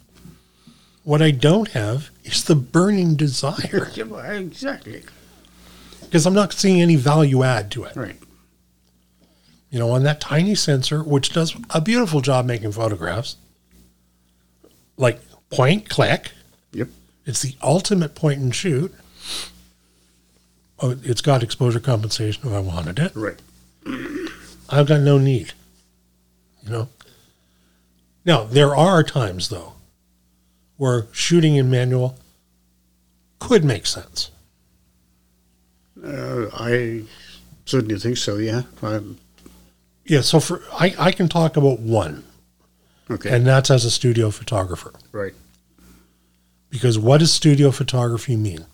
[1.02, 5.02] What I don't have is the burning desire exactly.
[6.02, 7.96] because I'm not seeing any value add to it.
[7.96, 8.16] Right.
[9.70, 13.36] You know, on that tiny sensor, which does a beautiful job making photographs,
[14.96, 16.32] like point, click.
[16.72, 16.88] Yep.
[17.30, 18.92] It's the ultimate point and shoot.
[20.80, 23.12] Oh, it's got exposure compensation if I wanted it.
[23.14, 23.40] Right.
[24.68, 25.52] I've got no need.
[26.64, 26.88] You know.
[28.24, 29.74] Now there are times though
[30.76, 32.18] where shooting in manual
[33.38, 34.32] could make sense.
[36.04, 37.04] Uh, I
[37.64, 38.38] certainly think so.
[38.38, 38.62] Yeah.
[38.82, 39.18] I'm,
[40.04, 42.24] Yeah, so for I, I can talk about one,
[43.08, 43.30] okay.
[43.30, 44.94] and that's as a studio photographer.
[45.12, 45.34] right.
[46.70, 48.66] Because what does studio photography mean?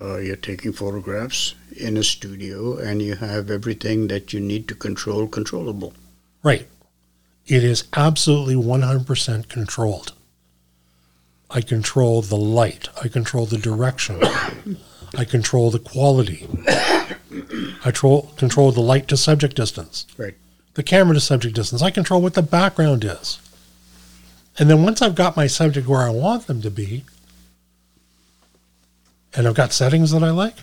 [0.00, 4.74] Uh, you're taking photographs in a studio, and you have everything that you need to
[4.74, 5.94] control controllable.
[6.42, 6.66] Right.
[7.46, 10.12] It is absolutely 100% controlled.
[11.50, 12.88] I control the light.
[13.02, 14.20] I control the direction.
[15.14, 16.46] I control the quality.
[16.68, 17.16] I
[17.82, 20.06] control, control the light to subject distance.
[20.16, 20.34] Right.
[20.74, 21.82] The camera to subject distance.
[21.82, 23.38] I control what the background is.
[24.58, 27.04] And then once I've got my subject where I want them to be,
[29.34, 30.56] and I've got settings that I like,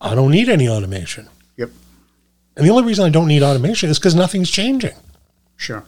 [0.00, 1.28] I don't need any automation.
[1.56, 1.70] Yep.
[2.56, 4.94] And the only reason I don't need automation is because nothing's changing.
[5.56, 5.84] Sure.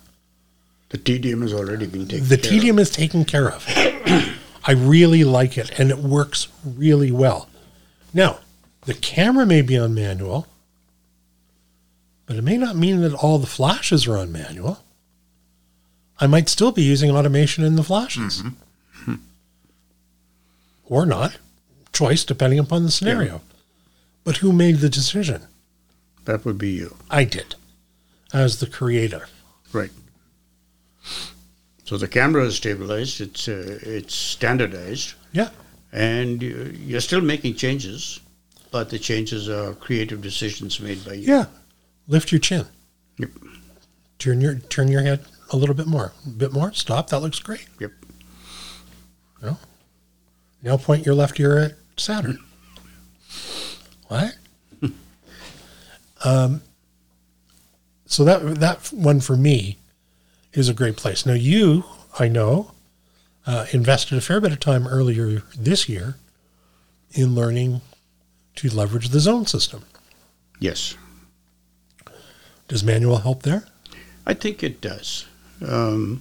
[0.88, 2.28] The tedium has already been taken.
[2.28, 3.64] The tedium is taken care of.
[3.68, 7.48] I really like it, and it works really well.
[8.14, 8.38] Now,
[8.86, 10.46] the camera may be on manual,
[12.24, 14.78] but it may not mean that all the flashes are on manual.
[16.18, 18.42] I might still be using automation in the flashes.
[18.42, 18.48] Mm-hmm.
[19.04, 19.14] Hmm.
[20.86, 21.38] Or not.
[21.92, 23.40] Choice depending upon the scenario.
[24.24, 25.42] But who made the decision?
[26.24, 26.96] That would be you.
[27.10, 27.54] I did,
[28.32, 29.28] as the creator.
[29.72, 29.90] Right.
[31.84, 33.20] So the camera is stabilized.
[33.20, 35.14] It's uh, it's standardized.
[35.32, 35.50] Yeah.
[35.92, 38.18] And you- you're still making changes,
[38.72, 41.28] but the changes are creative decisions made by you.
[41.32, 41.46] Yeah.
[42.08, 42.66] Lift your chin.
[43.18, 43.30] Yep.
[44.18, 46.12] Turn your turn your head a little bit more.
[46.24, 46.72] A bit more.
[46.72, 47.10] Stop.
[47.10, 47.66] That looks great.
[47.80, 47.92] Yep.
[49.42, 49.58] You know?
[50.62, 52.38] Now point your left ear at Saturn.
[54.08, 54.36] what?
[56.24, 56.62] um,
[58.06, 59.78] so that that one for me
[60.52, 61.26] is a great place.
[61.26, 61.84] Now you,
[62.18, 62.72] I know,
[63.46, 66.16] uh, invested a fair bit of time earlier this year
[67.12, 67.80] in learning
[68.56, 69.84] to leverage the zone system.
[70.58, 70.96] Yes.
[72.68, 73.66] Does manual help there?
[74.26, 75.26] I think it does.
[75.60, 76.20] Um,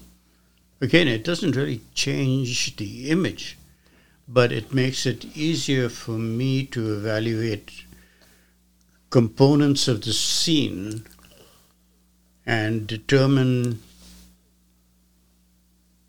[0.82, 3.58] again, it doesn't really change the image,
[4.28, 7.84] but it makes it easier for me to evaluate
[9.10, 11.06] components of the scene
[12.46, 13.82] and determine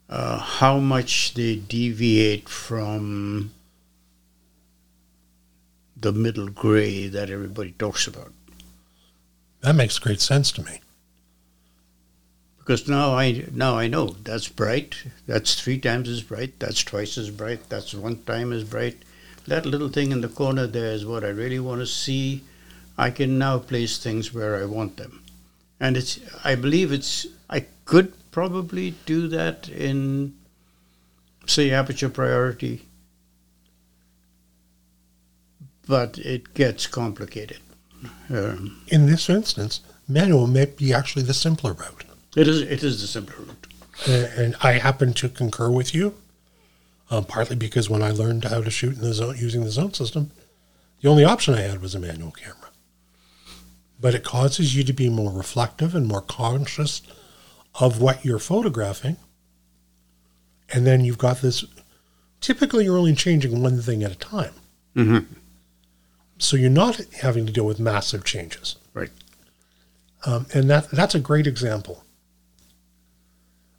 [0.08, 3.52] uh, how much they deviate from
[5.96, 8.32] the middle gray that everybody talks about.
[9.62, 10.80] That makes great sense to me.
[12.66, 14.96] Because now I now I know that's bright.
[15.28, 16.58] That's three times as bright.
[16.58, 17.68] That's twice as bright.
[17.68, 19.04] That's one time as bright.
[19.46, 22.42] That little thing in the corner there is what I really want to see.
[22.98, 25.22] I can now place things where I want them,
[25.78, 26.18] and it's.
[26.42, 27.28] I believe it's.
[27.48, 30.34] I could probably do that in,
[31.46, 32.82] say, aperture priority,
[35.86, 37.60] but it gets complicated.
[38.28, 42.05] Um, In this instance, manual may be actually the simpler route.
[42.36, 42.60] It is.
[42.60, 43.66] It is the simpler route.
[44.38, 46.14] And I happen to concur with you,
[47.10, 49.94] uh, partly because when I learned how to shoot in the zone using the zone
[49.94, 50.30] system,
[51.00, 52.70] the only option I had was a manual camera.
[53.98, 57.00] But it causes you to be more reflective and more conscious
[57.80, 59.16] of what you're photographing.
[60.72, 61.64] And then you've got this.
[62.40, 64.52] Typically, you're only changing one thing at a time.
[64.94, 65.32] Mm-hmm.
[66.38, 68.76] So you're not having to deal with massive changes.
[68.92, 69.10] Right.
[70.26, 72.02] Um, and that that's a great example.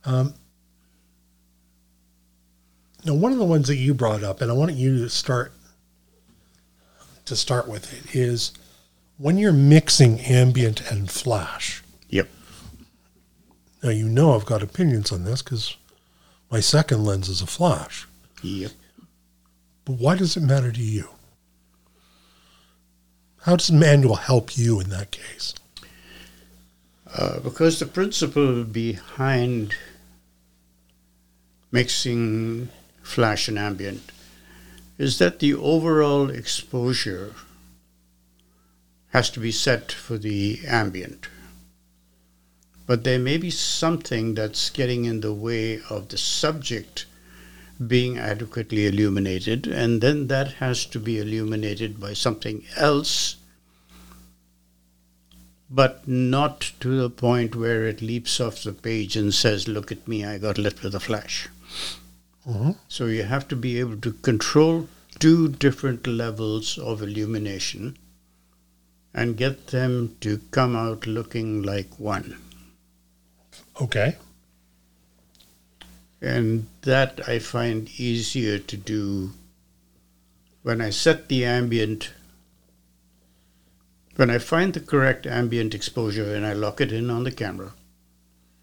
[0.07, 0.33] Um,
[3.03, 5.51] now, one of the ones that you brought up, and I want you to start
[7.25, 8.53] to start with it, is
[9.17, 11.83] when you're mixing ambient and flash.
[12.09, 12.29] Yep.
[13.83, 15.75] Now, you know I've got opinions on this because
[16.49, 18.07] my second lens is a flash.
[18.41, 18.71] Yep.
[19.83, 21.09] But why does it matter to you?
[23.41, 25.53] How does manual help you in that case?
[27.13, 29.75] Uh, because the principle behind
[31.71, 32.69] mixing
[33.01, 34.11] flash and ambient
[34.97, 37.33] is that the overall exposure
[39.09, 41.27] has to be set for the ambient.
[42.85, 47.05] But there may be something that's getting in the way of the subject
[47.85, 53.35] being adequately illuminated, and then that has to be illuminated by something else
[55.69, 60.07] but not to the point where it leaps off the page and says, Look at
[60.07, 61.49] me, I got lit with a flash.
[62.47, 64.89] Hmm So you have to be able to control
[65.19, 67.95] two different levels of illumination
[69.13, 72.37] and get them to come out looking like one.
[73.81, 74.15] Okay.
[76.21, 79.33] And that I find easier to do
[80.61, 82.11] when I set the ambient.
[84.15, 87.73] When I find the correct ambient exposure and I lock it in on the camera,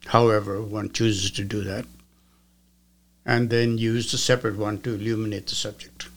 [0.07, 1.87] however one chooses to do that,
[3.27, 6.09] and then use the separate one to illuminate the subject,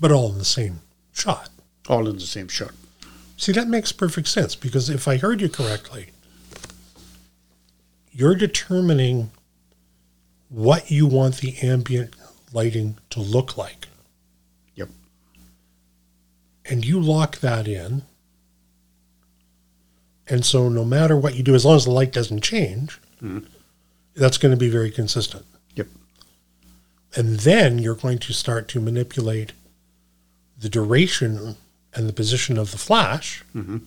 [0.00, 0.80] But all in the same
[1.12, 1.48] shot.
[1.88, 2.72] all in the same shot.
[3.36, 6.10] See, that makes perfect sense because if I heard you correctly,
[8.12, 9.30] you're determining
[10.48, 12.14] what you want the ambient
[12.52, 13.88] lighting to look like.
[14.76, 14.90] Yep.
[16.66, 18.02] And you lock that in.
[20.28, 23.46] And so, no matter what you do, as long as the light doesn't change, Mhm.
[24.14, 25.44] that's going to be very consistent.
[25.76, 25.88] Yep.
[27.16, 29.52] And then you're going to start to manipulate
[30.58, 31.56] the duration
[31.92, 33.82] and the position of the flash Mhm.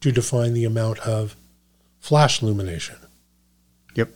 [0.00, 1.36] to define the amount of
[2.00, 2.96] flash illumination.
[3.94, 4.14] Yep.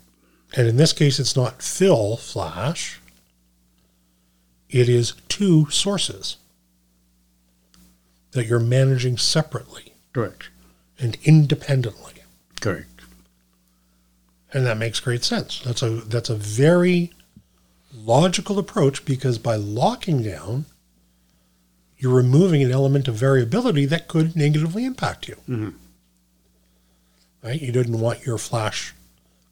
[0.55, 3.01] And in this case, it's not fill flash,
[4.69, 6.37] it is two sources
[8.33, 10.51] that you're managing separately Correct.
[10.99, 12.15] and independently.
[12.61, 12.87] Correct.
[14.53, 15.61] And that makes great sense.
[15.61, 17.13] That's a that's a very
[17.95, 20.65] logical approach because by locking down,
[21.99, 25.37] you're removing an element of variability that could negatively impact you.
[25.49, 25.75] Mhm.
[27.43, 27.61] Right?
[27.61, 28.95] You didn't want your flash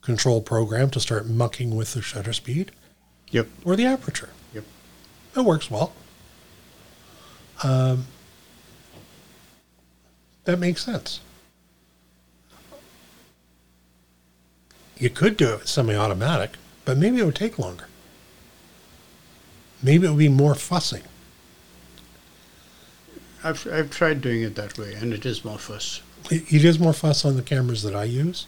[0.01, 2.71] control program to start mucking with the shutter speed
[3.31, 3.47] Yep.
[3.63, 4.29] or the aperture.
[4.53, 4.63] Yep.
[5.35, 5.93] It works well.
[7.63, 8.07] Um,
[10.45, 11.19] that makes sense.
[14.99, 16.51] You could do it semi-automatic,
[16.85, 17.85] but maybe it would take longer.
[19.81, 21.03] Maybe it would be more fussing.
[23.43, 26.01] I've, I've tried doing it that way, and it is more fuss.
[26.29, 28.45] It, it is more fuss on the cameras that I use.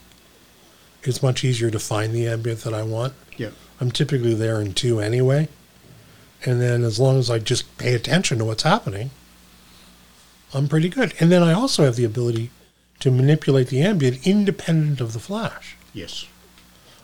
[1.03, 3.13] It's much easier to find the ambient that I want.
[3.37, 3.53] Yep.
[3.79, 5.47] I'm typically there in two anyway.
[6.45, 9.11] And then as long as I just pay attention to what's happening,
[10.53, 11.13] I'm pretty good.
[11.19, 12.51] And then I also have the ability
[12.99, 15.77] to manipulate the ambient independent of the flash.
[15.93, 16.25] Yes.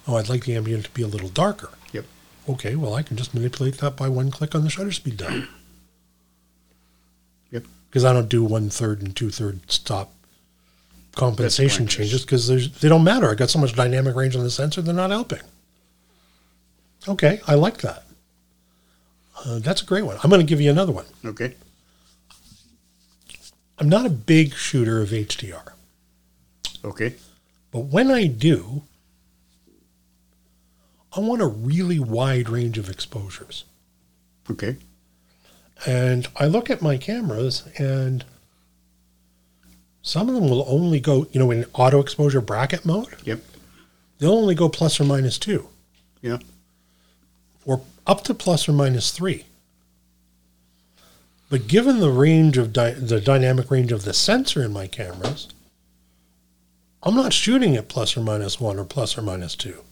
[0.07, 1.69] Oh, I'd like the ambient to be a little darker.
[1.91, 2.05] Yep.
[2.49, 5.43] Okay, well, I can just manipulate that by one click on the shutter speed dial.
[7.51, 7.65] Yep.
[7.89, 10.13] Because I don't do one third and two third stop
[11.15, 12.47] compensation changes because
[12.79, 13.29] they don't matter.
[13.29, 15.41] I got so much dynamic range on the sensor, they're not helping.
[17.07, 18.03] Okay, I like that.
[19.45, 20.17] Uh, that's a great one.
[20.23, 21.05] I'm going to give you another one.
[21.25, 21.55] Okay.
[23.79, 25.73] I'm not a big shooter of HDR,
[26.83, 27.13] Okay.
[27.71, 28.81] but when I do,
[31.15, 33.63] I want a really wide range of exposures.
[34.51, 34.77] Okay.
[35.85, 38.25] And I look at my cameras, and
[40.01, 43.41] some of them will only go, you know, in auto exposure bracket mode, Yep.
[44.19, 45.67] they'll only go plus or minus two.
[46.21, 46.39] Yeah.
[47.65, 49.45] or up to plus or minus three.
[51.49, 55.47] But given the range of dy- the dynamic range of the sensor in my cameras,
[57.03, 59.83] I'm not shooting at plus or minus one or plus or minus two.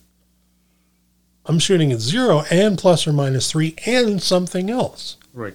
[1.45, 5.53] I'm shooting at zero and plus or minus three and something else, Right.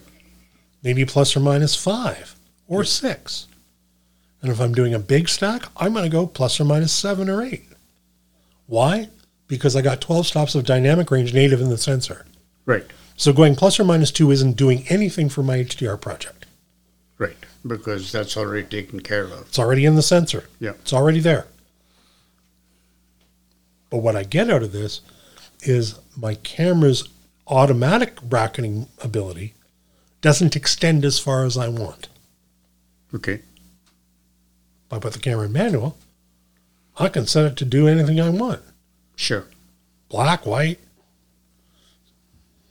[0.82, 2.36] maybe plus or minus five
[2.68, 3.46] or six.
[4.42, 7.28] And if I'm doing a big stack, I'm going to go plus or minus seven
[7.28, 7.64] or eight.
[8.66, 9.08] Why?
[9.48, 12.24] Because I got 12 stops of dynamic range native in the sensor.
[12.64, 12.86] Right.
[13.16, 16.46] So going plus or minus two isn't doing anything for my HDR project.
[17.18, 17.36] Right.
[17.66, 19.40] Because that's already taken care of.
[19.48, 20.44] It's already in the sensor.
[20.60, 20.70] Yeah.
[20.80, 21.46] It's already there.
[23.90, 25.00] But what I get out of this
[25.62, 27.08] is my camera's
[27.46, 29.54] automatic bracketing ability
[30.20, 32.08] doesn't extend as far as I want.
[33.14, 33.34] Okay.
[33.34, 35.96] If I put the camera in manual,
[36.98, 38.60] I can set it to do anything I want.
[39.16, 39.44] Sure.
[40.08, 40.80] Black, white,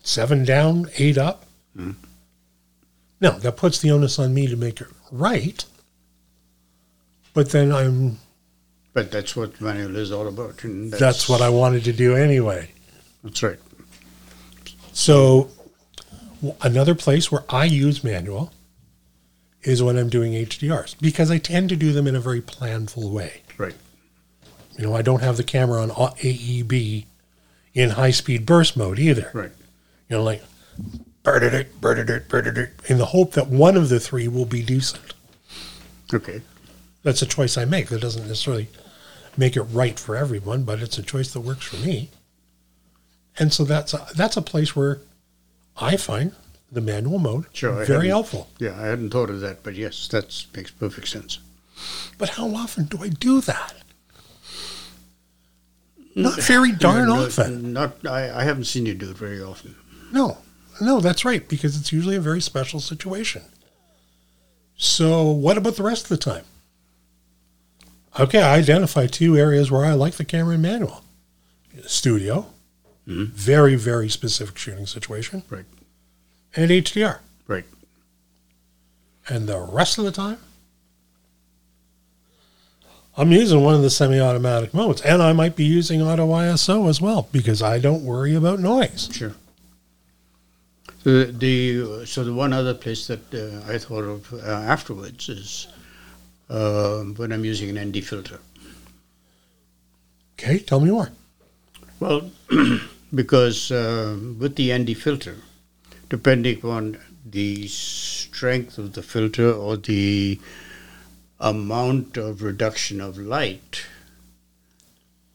[0.03, 1.45] seven down, eight up.
[1.77, 1.95] Mhm.
[3.21, 5.63] Now, that puts the onus on me to make it right.
[7.33, 8.19] But then I'm
[8.93, 10.63] But that's what manual is all about.
[10.63, 12.71] And that's, what I wanted to do anyway.
[13.23, 13.59] That's right.
[14.93, 15.49] So
[16.41, 18.51] w- another place where I use manual
[19.63, 23.11] is when I'm doing HDRs because I tend to do them in a very planful
[23.11, 23.41] way.
[23.57, 23.75] Right.
[24.77, 27.05] You know, I don't have the camera on AEB
[27.73, 29.29] in high speed burst mode either.
[29.33, 29.51] Right.
[30.09, 30.43] You know, like
[31.23, 34.45] birded it, birded it, birded it, in the hope that one of the three will
[34.45, 35.13] be decent.
[36.13, 36.41] Okay.
[37.03, 37.89] That's a choice I make.
[37.89, 38.67] That doesn't necessarily
[39.37, 42.09] make it right for everyone, but it's a choice that works for me.
[43.39, 44.99] And so that's a, that's a place where
[45.77, 46.33] I find
[46.71, 48.49] the manual mode Sure, very helpful.
[48.59, 51.39] Yeah, I hadn't thought of that, but yes, that makes perfect sense.
[52.17, 53.73] But how often do I do that?
[56.15, 56.23] Mm.
[56.23, 57.73] Not very darn No, often.
[57.73, 58.05] Not.
[58.05, 59.75] I, I haven't seen you do it very often.
[60.11, 60.37] No,
[60.81, 63.43] no, that's right, because it's usually a very special situation.
[64.75, 66.45] So, what about the rest of the time?
[68.19, 71.03] Okay, I identify two areas where I like the camera manual
[71.85, 72.47] studio,
[73.09, 73.31] Mhm.
[73.31, 75.65] very, very specific shooting situation, Right.
[76.55, 77.21] and HDR.
[77.47, 77.65] Right.
[79.27, 80.37] And the rest of the time,
[83.17, 86.87] I'm using one of the semi automatic modes, and I might be using auto ISO
[86.87, 89.09] as well because I don't worry about noise.
[89.11, 89.33] Sure.
[91.03, 95.67] The, the so the one other place that uh, I thought of uh, afterwards is
[96.49, 98.39] uh, when I'm using an ND filter.
[100.37, 101.09] Okay, tell me more.
[101.99, 102.31] Well,
[103.13, 105.37] because uh, with the ND filter,
[106.09, 110.39] depending on the strength of the filter or the
[111.39, 113.85] amount of reduction of light,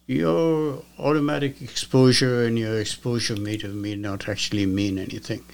[0.06, 5.44] your automatic exposure and your exposure meter may not actually mean anything.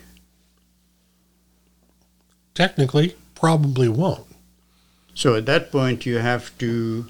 [2.55, 4.27] Technically, probably won't.
[5.15, 7.07] So at that point, you have to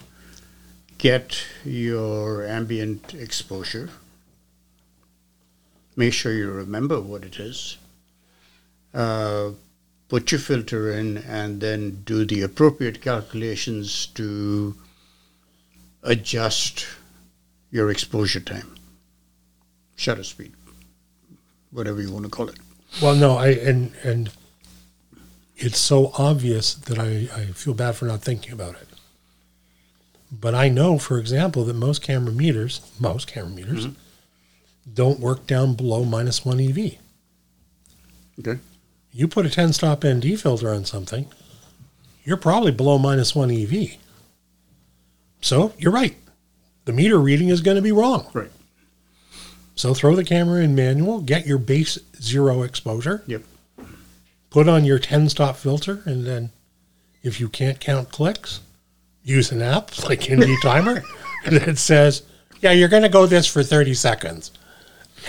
[0.98, 3.88] get your ambient exposure.
[6.00, 7.76] Make sure you remember what it is.
[8.94, 9.50] Uh,
[10.08, 14.74] put your filter in, and then do the appropriate calculations to
[16.02, 16.86] adjust
[17.70, 18.76] your exposure time,
[19.96, 20.52] shutter speed,
[21.70, 22.58] whatever you want to call it.
[23.02, 24.30] Well, no, I and and
[25.58, 28.88] it's so obvious that I, I feel bad for not thinking about it.
[30.32, 33.88] But I know, for example, that most camera meters, most camera meters,
[34.94, 36.96] don't work down below minus one EV.
[38.38, 38.58] Okay.
[39.12, 41.26] You put a 10 stop ND filter on something,
[42.24, 43.96] you're probably below minus one EV.
[45.40, 46.16] So you're right.
[46.84, 48.26] The meter reading is going to be wrong.
[48.32, 48.50] Right.
[49.74, 53.22] So throw the camera in manual, get your base zero exposure.
[53.26, 53.42] Yep.
[54.50, 56.50] Put on your 10 stop filter, and then
[57.22, 58.60] if you can't count clicks,
[59.22, 61.02] use an app like ND Timer
[61.50, 62.22] that says,
[62.60, 64.50] yeah, you're going to go this for 30 seconds.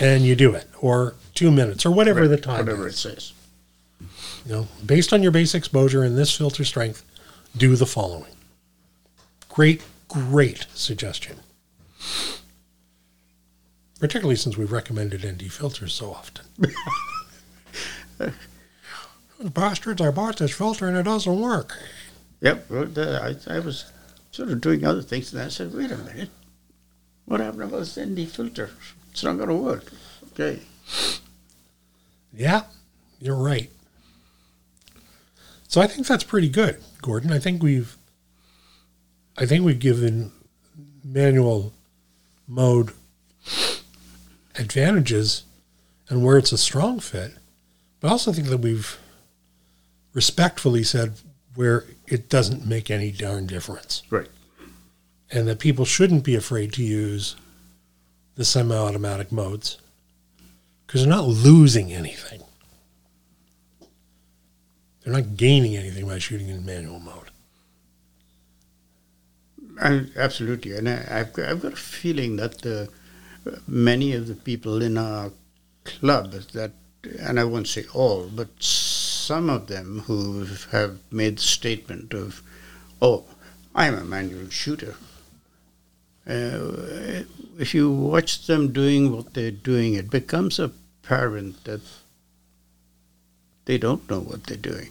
[0.00, 2.94] And you do it, or two minutes, or whatever the time Whatever is.
[2.94, 3.32] it says.
[4.46, 7.04] You know, based on your base exposure and this filter strength,
[7.56, 8.32] do the following.
[9.48, 11.36] Great, great suggestion.
[14.00, 16.44] Particularly since we've recommended ND filters so often.
[19.44, 21.76] Bastards, I bought this filter and it doesn't work.
[22.40, 22.66] Yep.
[22.98, 23.92] I, I was
[24.32, 26.30] sort of doing other things, and I said, wait a minute.
[27.26, 28.70] What happened about this ND filter?
[29.12, 29.92] It's not going to work.
[30.32, 30.60] Okay.
[32.34, 32.62] Yeah,
[33.20, 33.70] you're right.
[35.68, 37.32] So I think that's pretty good, Gordon.
[37.32, 37.96] I think we've
[39.36, 40.32] I think we've given
[41.04, 41.72] manual
[42.46, 42.90] mode
[44.56, 45.44] advantages
[46.08, 47.32] and where it's a strong fit.
[48.00, 48.98] But I also think that we've
[50.12, 51.14] respectfully said
[51.54, 54.02] where it doesn't make any darn difference.
[54.10, 54.28] Right.
[55.30, 57.36] And that people shouldn't be afraid to use
[58.36, 59.78] the semi automatic modes
[60.86, 62.42] because they're not losing anything.
[65.02, 67.30] They're not gaining anything by shooting in manual mode.
[70.16, 70.76] Absolutely.
[70.76, 72.88] And I, I've, got- I've got a feeling that the,
[73.66, 75.32] many of the people in our
[75.84, 76.72] club that,
[77.18, 82.42] and I won't say all, but some of them who have made the statement of,
[83.00, 83.24] oh,
[83.74, 84.94] I'm a manual shooter.
[86.26, 87.24] Uh,
[87.58, 91.80] if you watch them doing what they're doing, it becomes apparent that
[93.64, 94.90] they don't know what they're doing.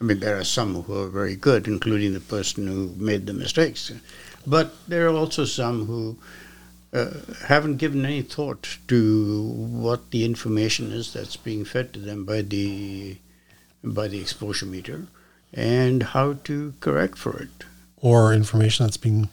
[0.00, 3.32] I mean, there are some who are very good, including the person who made the
[3.32, 3.90] mistakes.
[4.46, 6.18] But there are also some who
[6.92, 7.10] uh,
[7.46, 12.42] haven't given any thought to what the information is that's being fed to them by
[12.42, 13.16] the
[13.82, 15.06] by the exposure meter
[15.52, 17.64] and how to correct for it.
[17.98, 19.28] Or information that's being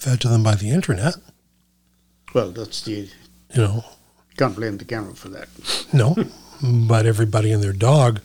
[0.00, 1.14] fed to them by the internet.
[2.34, 3.08] Well, that's the
[3.54, 3.84] You know,
[4.36, 5.48] can't blame the camera for that.
[5.92, 6.16] no,
[6.88, 8.20] but everybody and their dog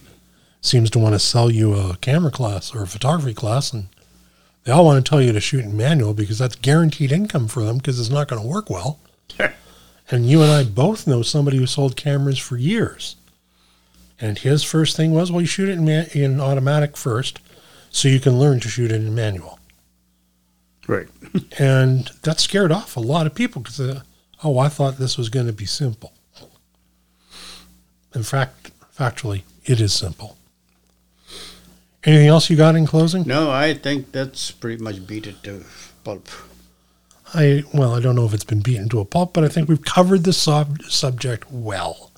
[0.61, 3.87] seems to want to sell you a camera class or a photography class, and
[4.63, 7.63] they all want to tell you to shoot in manual because that's guaranteed income for
[7.63, 8.99] them because it's not going to work well.
[10.11, 13.15] And you and I both know somebody who sold cameras for years.
[14.21, 17.39] And his first thing was, well, you shoot it in, ma- in automatic first
[17.89, 19.57] so you can learn to shoot it in manual.
[20.87, 21.07] Right.
[21.59, 24.01] And that scared off a lot of people because, uh,
[24.43, 26.13] oh, I thought this was going to be simple.
[28.13, 30.37] In fact, factually, it is simple.
[32.05, 33.23] Anything else you got in closing?
[33.23, 35.65] No, I think that's pretty much beat it to
[36.03, 36.29] pulp.
[37.33, 39.67] I well, I don't know if it's been beaten to a pulp, but I think
[39.67, 42.11] we've covered the sub- subject well.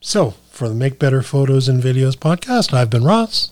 [0.00, 3.50] So, for the Make Better Photos and Videos podcast, I've been Ross,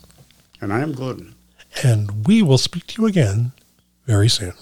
[0.61, 1.34] And I am Gordon.
[1.82, 3.53] and we will speak to you again
[4.07, 4.54] very soon.